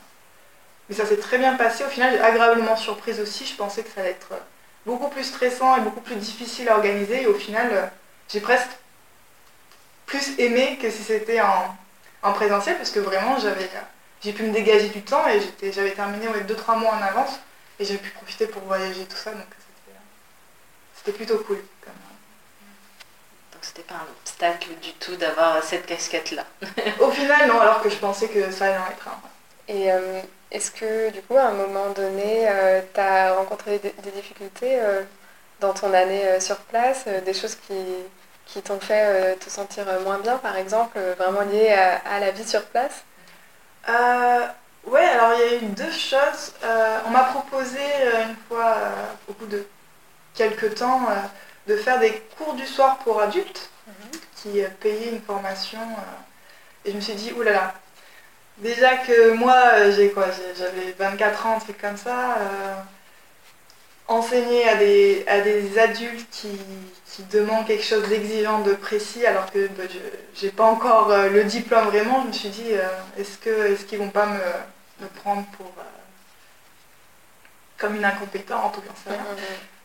[0.90, 1.84] mais ça s'est très bien passé.
[1.84, 3.46] Au final, j'ai agréablement surprise aussi.
[3.46, 4.40] Je pensais que ça allait être euh,
[4.86, 7.24] beaucoup plus stressant et beaucoup plus difficile à organiser.
[7.24, 7.86] Et au final, euh,
[8.30, 8.72] j'ai presque
[10.06, 11.76] plus aimé que si c'était en,
[12.22, 13.70] en présentiel parce que vraiment, j'avais,
[14.24, 17.40] j'ai pu me dégager du temps et j'étais, j'avais terminé 2-3 mois en avance
[17.80, 19.32] et j'ai pu profiter pour voyager, tout ça.
[19.32, 19.48] Donc
[21.04, 21.62] c'était, plutôt cool.
[21.82, 22.14] Quand même
[23.64, 26.44] c'était pas un obstacle du tout d'avoir cette casquette-là.
[27.00, 29.20] Au final, non, alors que je pensais que ça allait en être un.
[29.68, 34.12] Et euh, est-ce que, du coup, à un moment donné, euh, tu as rencontré des,
[34.12, 35.04] difficultés euh,
[35.62, 37.74] dans ton année sur place, des choses qui,
[38.46, 42.64] qui t'ont fait te sentir moins bien, par exemple, vraiment liées à, la vie sur
[42.66, 43.04] place?
[44.86, 46.52] Oui, alors il y a eu deux choses.
[47.06, 47.80] on m'a proposé
[48.28, 48.76] une fois,
[49.30, 49.66] au bout de
[50.34, 51.08] quelques temps,
[51.68, 54.20] de faire des cours du soir pour adultes mhm.
[54.36, 55.80] qui payaient une formation.
[55.80, 57.74] Euh, et je me suis dit, oulala,
[58.58, 62.38] déjà que moi, euh, j'ai quoi J'avais 24 ans, un truc comme ça.
[62.38, 62.76] Euh,
[64.10, 66.60] enseigner à des, à des adultes qui,
[67.32, 69.84] demandent quelque chose d'exigeant, de précis, alors que bah,
[70.36, 72.72] je n'ai pas encore le diplôme vraiment, je me suis dit,
[73.18, 74.40] est-ce qu'ils est qu'ils vont pas me,
[75.00, 75.72] me prendre pour
[77.78, 79.12] comme une incompétente ou comme ça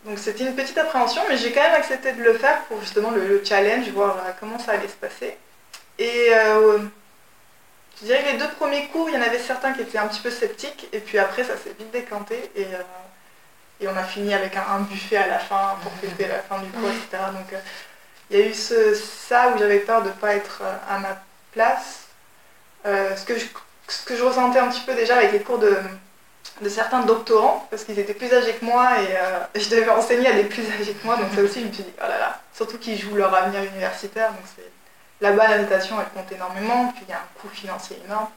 [0.05, 3.11] donc c'était une petite appréhension, mais j'ai quand même accepté de le faire pour justement
[3.11, 5.37] le, challenge, voir euh, comment ça allait se passer.
[5.99, 6.79] Et euh,
[8.01, 10.07] je dirais que les deux premiers cours, il y en avait certains qui étaient un
[10.07, 12.83] petit peu sceptiques, et puis après ça s'est vite décanté, et, euh,
[13.91, 16.89] on a fini avec un, buffet à la fin pour fêter la fin du cours,
[16.89, 17.23] etc.
[17.33, 17.61] Donc
[18.31, 22.09] il y a eu ça où j'avais peur de ne pas être à ma place.
[22.85, 25.77] ce, que ce que je ressentais un petit peu déjà avec les cours de
[26.61, 30.29] de certains doctorants, parce qu'ils étaient plus âgés que moi et euh, je devais enseigner
[30.29, 32.19] à des plus âgés que moi, donc ça aussi je me suis dit, oh là
[32.19, 34.67] là, surtout qu'ils jouent leur avenir universitaire, donc
[35.21, 38.29] là-bas la notation elle compte énormément, puis il y a un coût financier énorme,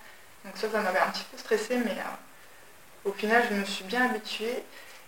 [0.45, 3.83] donc ça ça m'avait un petit peu stressé, mais euh, au final je me suis
[3.83, 4.63] bien habituée.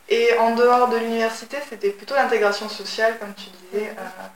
[0.10, 4.28] Et en dehors de l'université, c'était plutôt l'intégration sociale, comme tu disais, euh,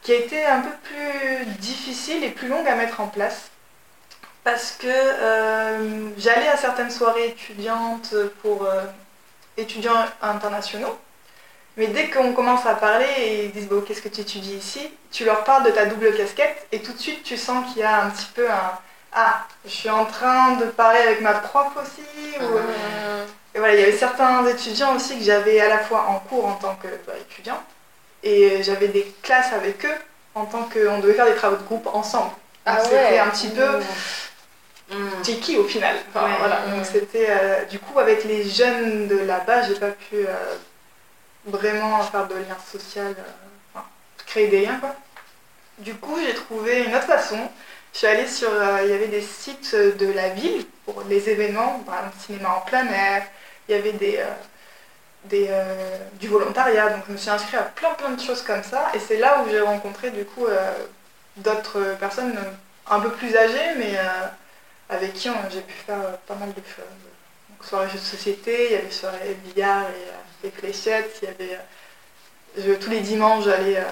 [0.00, 3.51] qui a été un peu plus difficile et plus longue à mettre en place
[4.44, 8.84] parce que euh, j'allais à certaines soirées étudiantes pour euh,
[9.56, 10.98] étudiants internationaux.
[11.76, 14.90] Mais dès qu'on commence à parler et ils disent bon, qu'est-ce que tu étudies ici,
[15.10, 17.84] tu leur parles de ta double casquette et tout de suite tu sens qu'il y
[17.84, 18.78] a un petit peu un
[19.14, 22.02] ah, je suis en train de parler avec ma prof aussi.
[22.40, 22.44] Ah.
[23.54, 26.46] Et voilà, il y avait certains étudiants aussi que j'avais à la fois en cours
[26.46, 27.60] en tant qu'étudiant bah,
[28.22, 29.94] et j'avais des classes avec eux
[30.34, 32.30] en tant qu'on devait faire des travaux de groupe ensemble.
[32.64, 33.80] Ah c'était un petit peu.
[34.92, 35.22] Mmh.
[35.40, 35.96] qui au final.
[36.12, 36.66] voilà.
[36.66, 40.56] Donc c'était euh, du coup avec les jeunes de là-bas, j'ai pas pu euh,
[41.46, 43.14] vraiment faire de lien social,
[43.76, 43.80] euh,
[44.26, 44.94] créer des liens quoi.
[45.78, 47.38] Du coup j'ai trouvé une autre façon.
[47.92, 48.50] Je suis allée sur,
[48.82, 52.60] il y avait des sites de la ville pour les événements, par exemple cinéma en
[52.60, 53.22] plein air,
[53.68, 54.18] il y avait des,
[55.24, 55.50] des
[56.18, 58.98] du volontariat, donc je me suis inscrite à plein plein de choses comme ça, et
[58.98, 60.46] c'est là où j'ai rencontré du coup
[61.36, 62.34] d'autres personnes
[62.90, 63.98] un peu plus âgées, mais
[64.92, 66.84] avec qui j'ai pu faire euh, pas mal de choses.
[67.48, 71.30] Donc, soirée jeux de société, il y avait soirée billard et, euh, fléchettes, il y
[71.30, 71.58] avait,
[72.58, 73.82] euh, tous les dimanches j'allais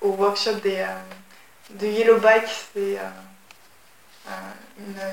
[0.00, 0.86] au workshop des,
[1.70, 2.98] de Yellow Bike, c'est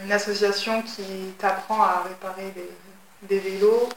[0.04, 2.54] une, association qui t'apprend à réparer
[3.24, 3.90] des, vélos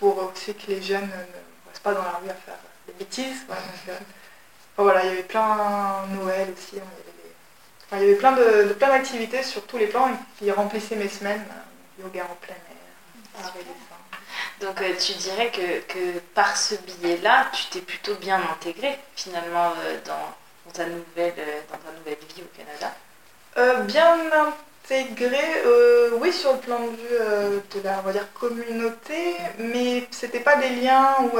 [0.00, 3.46] pour aussi que les jeunes ne restent pas dans la rue à faire des bêtises.
[4.76, 6.80] voilà, il y avait plein Noël aussi,
[7.92, 11.44] il y avait plein de, plein d'activités sur tous les plans qui remplissaient mes semaines.
[11.50, 13.52] Euh, yoga en plein air,
[14.60, 19.98] Donc euh, tu dirais que, par ce billet-là, tu t'es plutôt bien intégré finalement euh,
[20.04, 21.34] dans, ta nouvelle,
[21.70, 22.94] dans ta nouvelle vie au Canada?
[23.84, 25.62] Bien intégré,
[26.14, 30.56] oui, sur le plan de vue de la on va dire, communauté, mais c'était pas
[30.56, 31.38] des liens où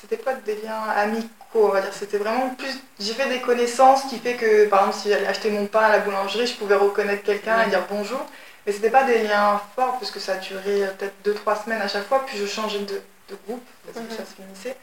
[0.00, 1.92] c'était pas des liens amicaux, on va dire.
[1.92, 2.78] C'était vraiment plus.
[2.98, 5.90] J'ai fait des connaissances qui fait que, par exemple, si j'allais acheter mon pain à
[5.90, 8.20] la boulangerie, je pouvais reconnaître quelqu'un et dire bonjour.
[8.66, 11.88] Mais c'était pas des liens forts, puisque ça a duré euh, peut-être 2-3 semaines à
[11.88, 13.00] chaque fois, puis je changeais de,
[13.46, 14.76] groupe, parce que ça se finissait.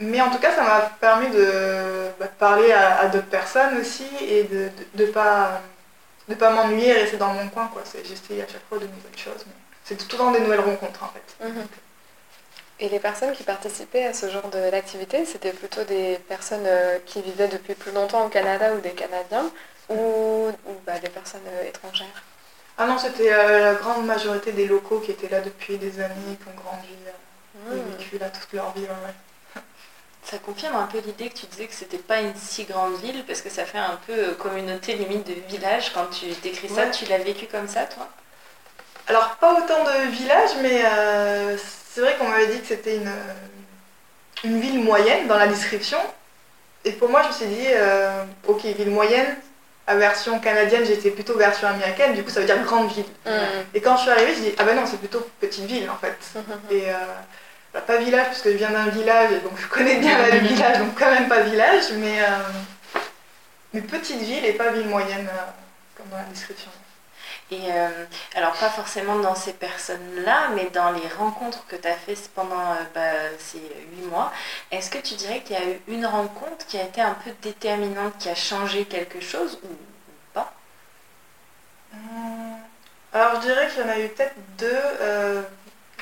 [0.00, 4.44] Mais en tout cas, ça m'a permis de, bah, parler à, d'autres personnes aussi et
[4.44, 5.62] de ne pas,
[6.28, 7.70] de pas m'ennuyer et rester dans mon coin.
[8.04, 9.44] J'essayais à chaque fois de nouvelles choses.
[9.46, 9.52] Mais
[9.84, 11.46] c'est tout le temps des nouvelles rencontres en fait.
[11.46, 11.66] Mhm.
[12.80, 17.22] Et les personnes qui participaient à ce genre d'activité, c'était plutôt des personnes euh, qui
[17.22, 19.50] vivaient depuis plus longtemps au Canada ou des Canadiens
[19.88, 20.50] ou,
[20.84, 22.22] bah, des personnes euh, étrangères
[22.76, 26.36] Ah non, c'était euh, la grande majorité des locaux qui étaient là depuis des années,
[26.42, 27.96] qui ont grandi, qui ont hmm.
[27.96, 28.86] vécu là toute leur vie.
[28.86, 29.60] Ça
[30.24, 33.24] ça confirme un peu l'idée que tu disais que c'était pas une si grande ville,
[33.26, 35.92] parce que ça fait un peu communauté limite de village.
[35.92, 36.90] Quand tu décris ça, Ouais.
[36.90, 38.08] tu l'as vécu comme ça, toi?
[39.06, 41.58] Alors, pas autant de villages, mais euh,
[41.94, 43.12] c'est vrai qu'on m'avait dit que c'était une,
[44.42, 45.98] une ville moyenne dans la description.
[46.84, 49.36] Et pour moi, je me suis dit, euh, ok, ville moyenne,
[49.86, 53.04] à version canadienne, j'étais plutôt version américaine, du coup, ça veut dire grande ville.
[53.26, 53.64] Mhm.
[53.74, 55.96] Et quand je suis arrivée, je dis, ah ben non, c'est plutôt petite ville en
[55.96, 56.16] fait.
[56.70, 56.94] Et euh,
[57.72, 60.38] bah, pas village, parce que je viens d'un village, et donc je connais bien le
[60.38, 62.98] village, donc quand même pas village, mais, euh,
[63.72, 66.70] mais petite ville et pas ville moyenne, euh, comme dans la description.
[67.54, 71.94] Et euh, alors, pas forcément dans ces personnes-là, mais dans les rencontres que tu as
[71.96, 73.58] faites pendant euh, bah, ces
[73.92, 74.32] huit mois,
[74.70, 77.30] est-ce que tu dirais qu'il y a eu une rencontre qui a été un peu
[77.42, 79.68] déterminante, qui a changé quelque chose ou
[80.32, 80.52] pas?
[81.92, 82.56] Hum,
[83.12, 84.66] Alors je dirais qu'il y en a eu peut-être deux.
[85.00, 85.42] euh,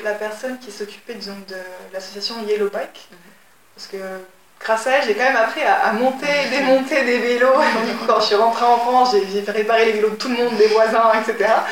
[0.02, 1.56] la personne qui s'occupait disons, de
[1.92, 3.18] l'association Yellow Bike, Mhm.
[3.74, 3.98] parce que
[4.62, 7.54] grâce à elle, j'ai quand même appris à, à monter et démonter des vélos.
[7.86, 10.36] Du coup, quand je suis rentrée en France, j'ai réparé les vélos de tout le
[10.36, 11.50] monde, des voisins, etc.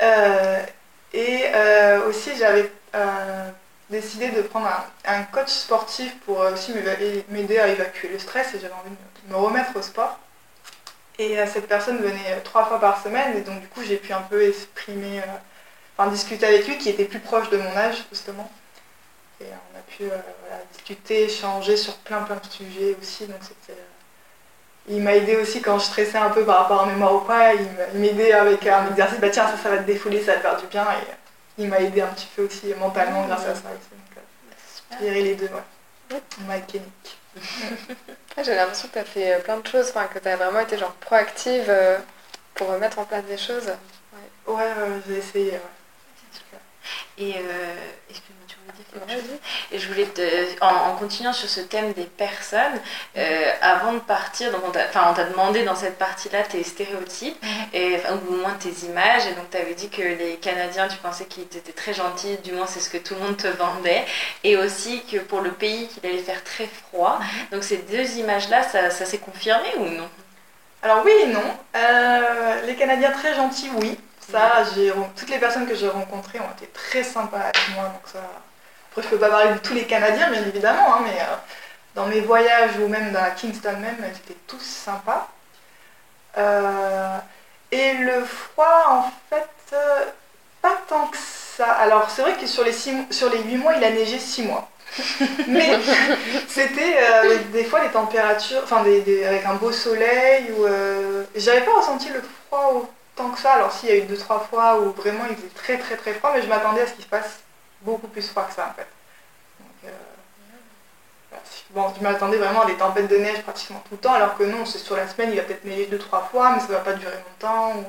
[0.00, 0.62] Euh,
[1.12, 3.50] et euh, aussi, j'avais euh,
[3.90, 6.72] décidé de prendre un, un coach sportif pour euh, aussi
[7.30, 10.20] m'aider à évacuer le stress et j'avais envie de me remettre au sport.
[11.18, 13.96] Et euh, cette personne venait euh, trois fois par semaine et donc du coup j'ai
[13.96, 15.22] pu un peu exprimer, euh,
[15.96, 18.48] enfin discuter avec lui qui était plus proche de mon âge justement.
[19.40, 20.08] Et on a pu euh,
[20.40, 23.26] voilà, discuter, échanger sur plein plein de sujets aussi.
[23.26, 23.84] Donc c'était, euh,
[24.88, 27.20] Il m'a aidé aussi quand je stressais un peu par rapport à mes mémoire ou
[27.20, 27.52] quoi.
[27.54, 30.32] Il m'a- il m'aidait avec un exercice, bah tiens ça ça va te défouler, ça
[30.32, 30.84] va te faire du bien.
[30.84, 31.14] Et euh,
[31.58, 33.90] il m'a aidé un petit peu aussi mentalement grâce à ça aussi.
[33.90, 34.24] Donc,
[34.92, 35.62] je dirais les deux, ouais.
[38.36, 40.60] Ah, J'ai l'impression que tu as fait plein de choses, enfin, que tu as vraiment
[40.60, 41.98] été genre proactive euh,
[42.54, 43.66] pour mettre en place des choses.
[44.46, 45.52] Ouais, ouais, j'ai essayé.
[45.52, 45.58] ouais.
[47.18, 47.74] Et euh,
[48.08, 48.37] excuse-moi, tu
[49.72, 50.22] Et je voulais te,
[50.60, 52.80] en, en continuant sur ce thème des personnes,
[53.16, 57.96] euh, avant de partir, donc on t'a, enfin, demandé dans cette partie-là tes stéréotypes, et,
[57.96, 60.96] enfin, ou au moins tes images, et donc tu avais dit que les Canadiens, tu
[60.98, 64.04] pensais qu'ils étaient très gentils, du moins c'est ce que tout le monde te vendait,
[64.44, 67.18] et aussi que pour le pays, qu'il allait faire très froid.
[67.52, 70.08] Donc ces deux images-là, ça, ça s'est confirmé ou non?
[70.82, 71.42] Alors oui et non.
[71.76, 73.98] Euh, les Canadiens très gentils, oui.
[74.30, 77.84] Ça, j'ai toutes les personnes que j'ai rencontrées ont été très sympas avec moi.
[77.84, 78.20] Donc ça...
[78.90, 81.36] Après, je peux pas parler de tous les Canadiens, bien évidemment, hein, mais euh,
[81.94, 85.28] dans mes voyages ou même dans Kingston même, ils étaient tous sympas.
[86.36, 87.18] Euh,
[87.72, 90.04] et le froid, en fait, euh,
[90.62, 91.70] pas tant que ça.
[91.72, 94.42] Alors c'est vrai que sur les, six, sur les 8 mois, il a neigé 6
[94.42, 94.68] mois.
[95.48, 95.78] Mais
[96.48, 96.96] c'était
[97.52, 101.72] des fois les températures, enfin des, des- avec un beau soleil, ou euh, j'avais pas
[101.76, 103.52] ressenti le froid autant que ça.
[103.54, 106.14] Alors s'il y a eu deux trois fois où vraiment il faisait très très très
[106.14, 107.40] froid, mais je m'attendais à ce qu'il se passe
[107.82, 108.86] beaucoup plus froid que ça en fait.
[109.60, 111.36] Donc, euh,
[111.70, 114.44] bon, je m'attendais vraiment à des tempêtes de neige pratiquement tout le temps, alors que
[114.44, 116.78] non, c'est sur la semaine, il va peut-être neiger deux trois fois, mais ça va
[116.80, 117.76] pas durer longtemps.
[117.76, 117.84] ou-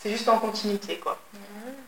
[0.00, 1.18] C'est juste en continuité quoi.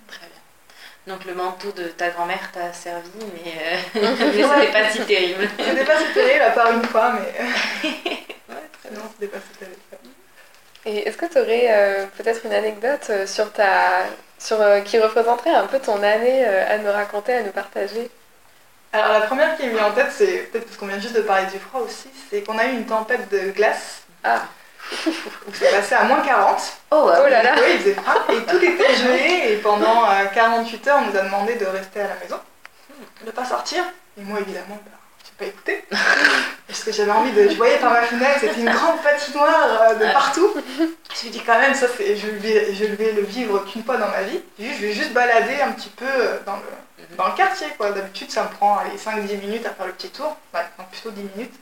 [0.09, 1.15] Très bien.
[1.15, 3.77] Donc le manteau de ta grand-mère t'a servi, mais, euh,
[4.19, 5.49] mais c'était pas si terrible.
[5.59, 7.33] C'était pas si terrible à part une fois, mais
[8.49, 8.99] Ouais, très bien.
[9.01, 9.81] non, c'était pas si terrible.
[10.87, 14.05] Et est-ce que tu aurais peut-être une anecdote euh, sur ta...
[14.39, 18.11] Sur, euh, qui représenterait un peu ton année euh, à nous raconter, à nous partager.
[18.93, 21.23] Alors la première qui me vient en tête, c'est peut-être parce qu'on vient juste de
[21.23, 24.03] parler du froid aussi, c'est qu'on a eu une tempête de glace.
[24.25, 24.43] Ah,
[25.47, 26.59] où c'est passé à moins 40.
[26.93, 28.15] Oh, oh là là Oui, il faisait froid.
[28.31, 29.53] Et tout était gelé.
[29.53, 32.39] Et pendant euh, 48 heures, on nous a demandé de rester à la maison,
[33.21, 33.85] de ne pas sortir.
[34.19, 34.99] Et moi évidemment, bah,
[35.39, 35.85] pas écouté
[36.67, 37.49] parce que j'avais envie de.
[37.49, 40.51] Je voyais par ma fenêtre, c'était une grande patinoire euh, de partout.
[40.79, 43.97] Je me suis dit quand même, ça je, vais, je vais le vivre qu'une fois
[43.97, 44.41] dans ma vie.
[44.59, 47.69] Je vais juste balader un petit peu euh, dans le, dans le quartier.
[47.79, 51.23] D'habitude, ça me prend allez, 5-10 minutes à faire le petit tour, non, plutôt 10
[51.37, 51.55] minutes.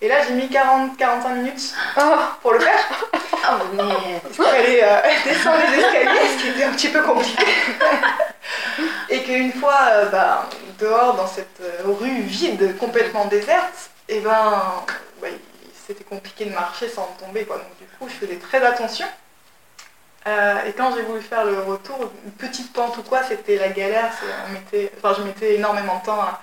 [0.00, 2.78] Et là, j'ai mis 40-45 minutes Oh, pour le faire.
[3.12, 3.82] Oh, mais...
[4.28, 7.44] Il fallait euh, descendre les escaliers, ce qui était un petit peu compliqué.
[9.08, 14.62] et qu'une fois euh, bah, dehors dans cette euh, rue vide, complètement déserte, et ben
[15.22, 17.44] ouais, il- c'était compliqué de marcher sans tomber.
[17.44, 17.56] Quoi.
[17.56, 19.06] Donc du coup, je faisais très attention.
[20.26, 23.68] Euh, et quand j'ai voulu faire le retour, une petite pente ou quoi, c'était la
[23.70, 24.12] galère.
[24.20, 26.40] c'est- on mettait- enfin, je mettais énormément de temps à,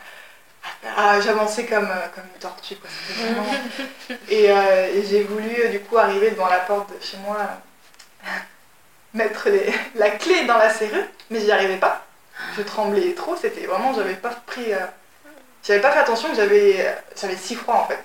[0.98, 2.76] à- j'avançais comme, euh, comme une tortue.
[2.76, 2.89] Quoi.
[3.08, 7.04] C'était vraiment- et, euh, et j'ai voulu euh, du coup arriver devant la porte de
[7.04, 8.28] chez moi, euh,
[9.13, 12.04] mettre les- la clé dans la serrure, mais j'y arrivais pas.
[12.58, 14.78] Je tremblais trop, c'était vraiment, j'avais pas pris, euh,
[15.65, 18.00] j'avais pas fait attention que j'avais, j'avais si froid en fait.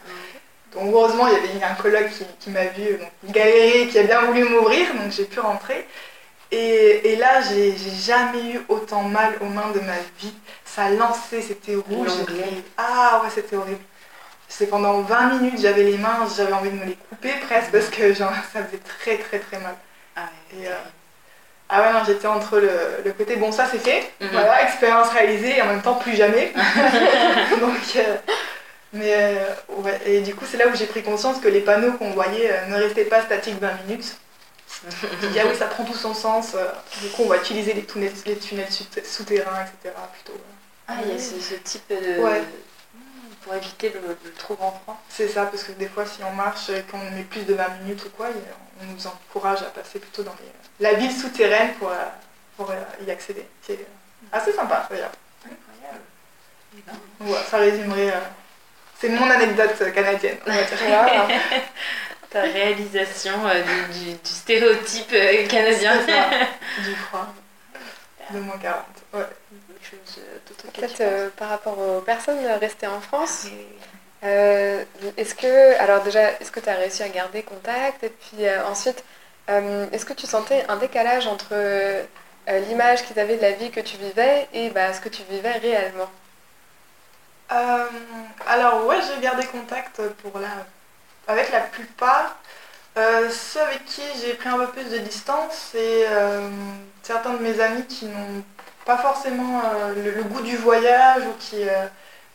[0.72, 4.20] Donc heureusement il y avait un collègue qui, qui m'a vu galérer, qui a bien
[4.22, 5.86] voulu m'ouvrir, donc j'ai pu rentrer.
[6.52, 10.34] Et, et là j'ai j'ai jamais eu autant mal aux mains de ma vie.
[10.74, 12.08] Ça lançait, c'était rouge.
[12.76, 13.80] Ah ouais c'était horrible.
[14.48, 17.88] c'est pendant 20 minutes, j'avais les mains, j'avais envie de me les couper presque parce
[17.88, 19.74] que genre, ça faisait très très très mal.
[20.16, 20.72] Ah, Et, euh,
[21.68, 22.70] ah ouais, non, j'étais entre le,
[23.04, 24.28] le côté bon, ça c'est fait, Mhm.
[24.32, 26.52] voilà, expérience réalisée et en même temps plus jamais.
[27.60, 28.16] Donc, euh,
[28.92, 31.92] mais euh, ouais, et du coup, c'est là où j'ai pris conscience que les panneaux
[31.92, 34.16] qu'on voyait ne restaient pas statiques 20 minutes.
[35.22, 36.56] Je dis, ah oui, ça prend tout son sens.
[37.02, 39.94] Du coup, on va utiliser les tunnels, les tunnels sou- souterrains, etc.
[40.14, 40.40] Plutôt.
[40.90, 42.20] Ah, il y a ce, ce type de.
[42.20, 42.42] Ouais.
[43.42, 45.00] Pour éviter le, le trop grand froid.
[45.08, 47.68] C'est ça, parce que des fois, si on marche et qu'on met plus de 20
[47.82, 48.28] minutes ou quoi,
[48.82, 51.94] on nous encourage à passer plutôt dans les- la ville souterraine pour, euh,
[52.56, 52.74] pour euh,
[53.06, 53.46] y accéder.
[53.62, 53.78] C'est
[54.30, 55.12] assez sympa, d'ailleurs.
[55.46, 56.02] Incroyable.
[57.20, 58.10] Voilà, ça résumerait.
[58.10, 58.20] euh,
[59.00, 60.78] c'est mon anecdote canadienne, on va dire.
[60.86, 61.28] Voilà.
[62.28, 65.14] Ta réalisation euh, du, du- du stéréotype
[65.48, 65.94] canadien.
[66.84, 67.26] Du froid.
[68.32, 68.84] De moins 40.
[69.14, 69.20] Ouais.
[69.80, 73.44] Quelque chose euh, d'autre En fait, euh, par rapport aux personnes restées en France, penses
[73.44, 73.86] Oui, oui, oui.
[74.24, 74.84] euh,
[75.16, 78.04] est-ce que, alors déjà, est-ce que tu as réussi à garder contact?
[78.04, 79.02] Et puis euh, ensuite,
[79.48, 82.04] euh, est-ce que tu sentais un décalage entre euh,
[82.68, 85.52] l'image qu'ils avaient de la vie que tu vivais et bah, ce que tu vivais
[85.52, 86.10] réellement?
[87.52, 87.86] Euh,
[88.46, 90.48] alors ouais, j'ai gardé contact pour la...
[91.26, 92.36] avec la plupart.
[92.96, 96.48] Euh, ceux avec qui j'ai pris un peu plus de distance, c'est euh,
[97.10, 98.44] certains de mes amis qui n'ont
[98.84, 101.86] pas forcément euh, le, goût du voyage ou qui euh,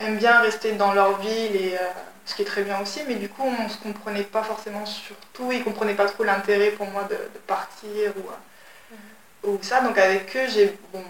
[0.01, 1.91] aiment bien rester dans leur ville, et, euh,
[2.25, 5.15] ce qui est très bien aussi, mais du coup on se comprenait pas forcément sur
[5.31, 7.15] tout, ils comprenaient pas trop l'intérêt pour moi de,
[7.47, 9.79] partir ou, ou ça.
[9.79, 11.03] Donc avec eux, j'ai, bon,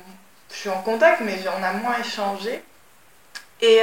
[0.52, 2.64] je suis en contact, mais on a moins échangé.
[3.62, 3.80] Et,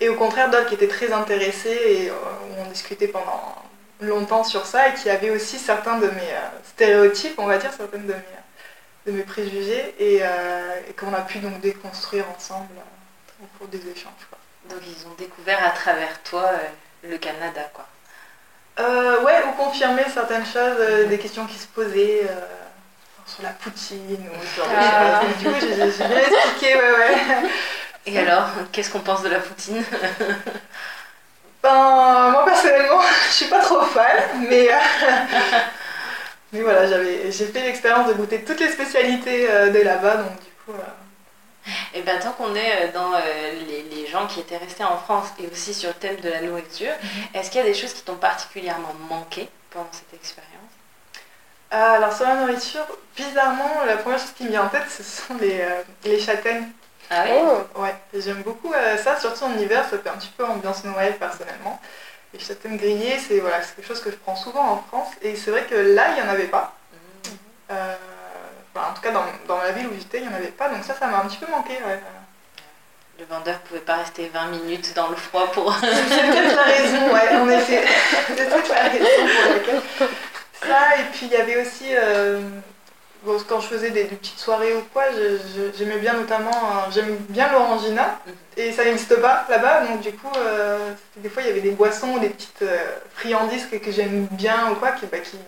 [0.00, 2.14] et au contraire, d'autres qui étaient très intéressés et euh,
[2.58, 3.56] on discutait pendant
[4.00, 6.32] longtemps sur ça et qui avaient aussi certains de mes
[6.64, 8.41] stéréotypes, on va dire, certaines de mes,
[9.06, 13.68] de mes préjugés et, euh, et qu'on a pu donc déconstruire ensemble euh, au cours
[13.68, 14.12] des échanges.
[14.30, 14.38] Quoi.
[14.70, 17.86] Donc ils ont découvert à travers toi euh, le Canada, quoi.
[18.78, 22.22] Ouais, ou confirmer certaines choses, des questions qui se posaient
[23.26, 25.20] sur la poutine ou ce genre de Ah.
[25.20, 25.30] choses.
[25.30, 27.16] Et du coup, j'ai bien expliqué, ouais, ouais.
[28.06, 29.84] Et alors, qu'est-ce qu'on pense de la poutine
[31.62, 34.68] Ben, moi personnellement, je suis pas trop fan, mais,
[36.52, 40.34] mais voilà, j'avais, j'ai fait l'expérience de goûter toutes les spécialités euh, de là-bas, donc
[40.40, 40.82] du coup, euh,
[41.94, 43.20] Et bien tant qu'on est euh, dans euh,
[43.68, 46.40] les, les gens qui étaient restés en France et aussi sur le thème de la
[46.42, 46.92] nourriture,
[47.34, 50.50] est-ce qu'il y a des choses qui t'ont particulièrement manqué pendant cette expérience?
[51.70, 52.86] Alors sur la nourriture,
[53.16, 56.68] bizarrement, la première chose qui me vient en tête, ce sont les, euh, les châtaignes.
[57.10, 57.30] Ah oui?
[57.30, 60.84] Oh, Ouais, j'aime beaucoup euh, ça, surtout en hiver, ça fait un petit peu ambiance
[60.84, 61.80] Noël personnellement.
[62.32, 65.36] Les châtaignes grillées, c'est voilà, c'est quelque chose que je prends souvent en France, et
[65.36, 66.74] c'est vrai que là, il n'y en avait pas.
[66.92, 67.28] Mmh.
[67.72, 67.94] Euh,
[68.74, 70.68] enfin, en tout cas, dans, dans la ville où j'étais, il n'y en avait pas,
[70.68, 71.74] donc ça, ça m'a un petit peu manqué.
[71.74, 72.00] ouais.
[73.18, 75.72] Le vendeur pouvait pas rester 20 minutes dans le froid pour...
[75.80, 77.84] C'est peut-être la raison, ouais, en effet.
[78.26, 79.82] C'est peut-être la raison pour laquelle.
[80.62, 82.40] Ça, et puis il y avait aussi, euh,
[83.48, 85.04] quand je faisais des, petites soirées ou quoi,
[85.76, 88.20] j'aimais bien notamment, euh, j'aime bien l'orangina,
[88.56, 91.70] et ça n'existe pas là-bas, donc du coup, euh, des fois il y avait des
[91.70, 95.38] boissons des petites euh, friandises que, j'aime bien ou quoi, qui, bah, qui,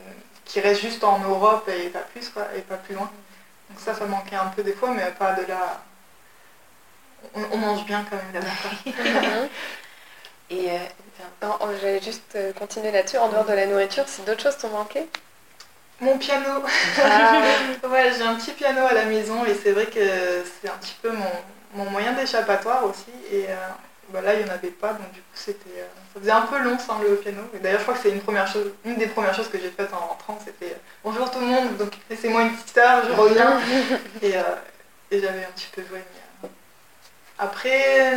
[0.44, 3.10] qui restent juste en Europe et pas plus, quoi, et pas plus loin.
[3.70, 5.82] Donc ça, ça manquait un peu des fois, mais pas de là.
[7.34, 9.46] On, mange bien quand même là-bas.
[10.50, 10.68] Et
[11.42, 13.16] oh, J'allais juste continuer là-dessus.
[13.16, 15.08] En dehors de la nourriture, si d'autres choses t'ont manqué?
[16.00, 16.62] Mon piano.
[17.02, 17.42] Ah,
[17.88, 20.96] Ouais, j'ai un petit piano à la maison et c'est vrai que c'est un petit
[21.00, 21.30] peu mon,
[21.74, 23.12] mon moyen d'échappatoire aussi.
[23.30, 23.54] Et euh,
[24.10, 26.42] bah là, il n'y en avait pas, donc du coup, c'était, euh, ça faisait un
[26.42, 27.42] peu long sans le piano.
[27.54, 29.70] Et d'ailleurs, je crois que c'est une, première chose, une des premières choses que j'ai
[29.70, 33.12] faites en rentrant, c'était euh, bonjour tout le monde, donc laissez-moi une petite heure, je
[33.12, 33.58] reviens.
[34.22, 34.42] et euh,
[35.10, 36.00] et j'avais un petit peu joué.
[36.42, 36.48] mais,
[37.38, 38.12] Après,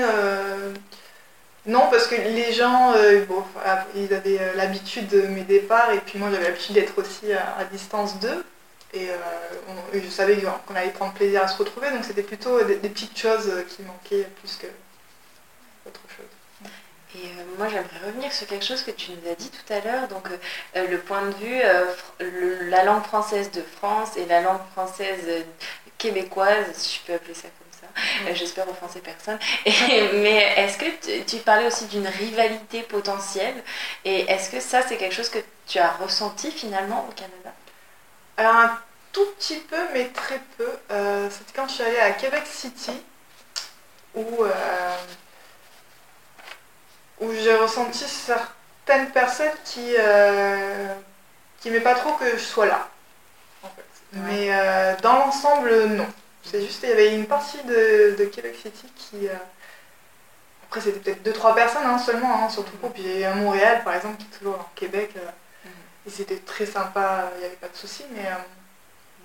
[1.67, 3.25] non, parce que les gens, euh,
[3.65, 7.33] ah, ils avaient euh, l'habitude de mes départs et puis moi j'avais l'habitude d'être aussi
[7.33, 8.45] à, distance d'eux.
[8.93, 9.15] Et, euh,
[9.93, 13.51] je savais qu'on allait prendre plaisir à se retrouver, donc c'était plutôt des, petites choses
[13.67, 14.67] qui manquaient plus que
[15.85, 16.71] autre chose.
[17.15, 20.07] Et moi, j'aimerais revenir sur quelque chose que tu nous as dit tout à l'heure,
[20.07, 20.29] donc
[20.75, 25.45] le point de vue, la langue française de France et la langue française
[25.97, 27.66] québécoise, si je peux appeler ça comme
[28.27, 29.39] Euh, J'espère offenser personne.
[29.65, 29.71] Et-
[30.13, 33.63] mais est-ce que tu, tu parlais aussi d'une rivalité potentielle?
[34.05, 37.53] Et est-ce que ça, c'est quelque chose que tu as ressenti finalement au Canada?
[38.37, 38.79] Alors un
[39.11, 40.69] tout petit peu, mais très peu.
[40.91, 42.91] Euh, C'était quand je suis allée à Québec City,
[44.13, 44.95] où, euh,
[47.19, 50.93] où j'ai ressenti certaines personnes qui euh,
[51.59, 52.87] qui pas trop que je sois là.
[53.63, 53.83] en fait.
[54.13, 54.51] Mais
[55.01, 56.07] dans l'ensemble, non.
[56.49, 59.33] C'est juste, il y avait une partie de, de Québec City qui, euh,
[60.67, 62.93] après c'était peut-être 2-3 personnes hein, seulement hein, sur tout le groupe.
[62.93, 65.29] Puis à Montréal par exemple, qui est toujours en Québec, euh,
[66.05, 68.25] et c'était très sympa, il n'y avait pas de soucis, mais...
[68.25, 68.35] euh,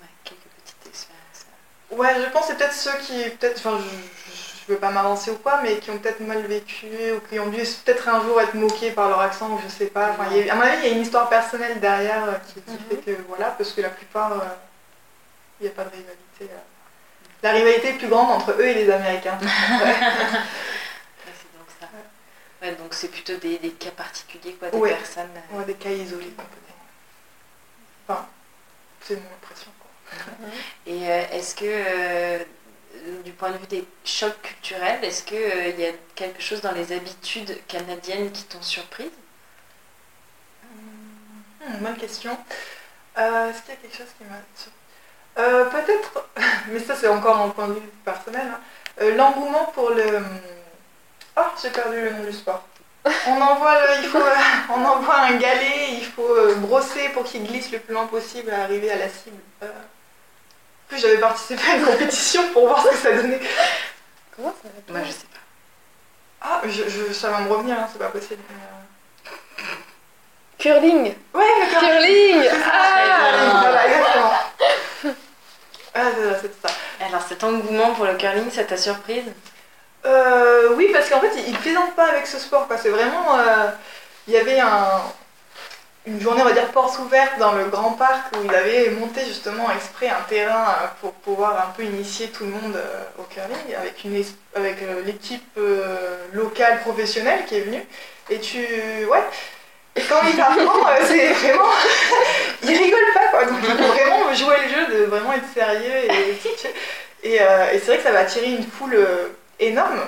[0.01, 1.45] Ouais, quelques petites expériences.
[1.91, 5.31] Ouais, je pense que c'est peut-être ceux qui, peut-être, enfin, je, je veux pas m'avancer
[5.31, 8.41] ou quoi, mais qui ont peut-être mal vécu ou qui ont dû peut-être un jour
[8.41, 10.09] être moqués par leur accent ou je sais pas.
[10.11, 12.33] Enfin, il y a- à mon avis, il y a une histoire personnelle derrière euh,
[12.53, 12.77] qui, Mhm.
[12.89, 14.37] fait que voilà, parce que la plupart, euh,
[15.59, 16.17] il n'y a pas de rivalité.
[16.41, 16.57] euh.
[17.43, 19.37] La rivalité est plus grande entre eux et les Américains.
[19.41, 19.47] C'est
[21.57, 21.87] donc ça.
[22.61, 24.91] Ouais, donc c'est plutôt des, des cas particuliers, quoi, des Ouais.
[24.95, 25.29] personnes.
[25.51, 26.59] euh, Ouais, des cas isolés complètement.
[28.07, 28.27] Enfin,
[29.01, 29.71] c'est mon impression.
[29.79, 29.89] quoi.
[30.87, 32.39] Et euh, est-ce que, euh,
[33.25, 36.93] du point de vue des chocs culturels, est-ce qu'il y a quelque chose dans les
[36.93, 39.11] habitudes canadiennes qui t'ont surprise?
[41.59, 42.37] Hmm, bonne question.
[43.17, 44.37] Euh, Est-ce qu'il y a quelque chose qui m'a...
[44.55, 44.71] sur-
[45.37, 46.25] Euh, Peut-être,
[46.67, 48.59] mais ça c'est encore un point de vue personnel, hein.
[49.01, 50.19] Euh, l'engouement pour le...
[51.35, 52.61] Oh, j'ai perdu le nom du sport.
[53.27, 54.19] On envoie, le- il faut,
[54.69, 58.51] on envoie un galet, il faut euh, brosser pour qu'il glisse le plus loin possible
[58.51, 59.37] à arriver à la cible.
[59.63, 63.41] Euh, En plus, j'avais participé à une compétition pour voir ce que ça donnait.
[64.35, 64.95] Comment ça s'appelle?
[64.95, 65.39] Moi, je sais pas.
[66.41, 68.41] Ah, je, je- ça va me revenir, hein, c'est pas possible.
[68.49, 68.55] mais,
[70.59, 71.81] Curling Ouais, d'accord.
[71.89, 74.31] Curling Ah, voilà, exactement.
[75.95, 76.09] Ah,
[76.61, 76.69] ça.
[77.05, 79.25] Alors cet engouement pour le curling, ça t'a surprise?
[80.05, 82.67] Euh, oui, parce qu'en fait, ils ne plaisantent pas avec ce sport.
[82.81, 83.37] C'est vraiment.
[83.37, 83.69] euh,
[84.27, 85.01] il y avait un-
[86.05, 89.21] une journée, on va dire, porte ouverte dans le grand parc où ils avaient monté
[89.25, 93.23] justement exprès un terrain euh, pour pouvoir un peu initier tout le monde euh, au
[93.23, 94.21] curling avec, une,
[94.55, 95.57] avec l'équipe
[96.33, 97.85] locale professionnelle qui est venue.
[98.29, 98.59] Et tu.
[99.05, 99.23] Ouais.
[99.95, 101.69] Et quand ils t'apprennent, euh, c'est vraiment.
[102.63, 103.45] ils rigolent pas quoi.
[103.45, 106.11] Donc il vraiment jouer le jeu, de vraiment être sérieux.
[106.11, 109.27] Et, et, euh, et c'est vrai que ça va attirer une foule euh,
[109.59, 110.01] énorme.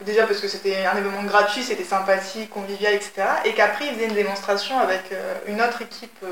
[0.00, 3.12] Déjà parce que c'était un événement gratuit, c'était sympathique, convivial, etc.
[3.44, 5.04] Et qu'après ils faisaient une démonstration avec
[5.46, 6.22] une autre équipe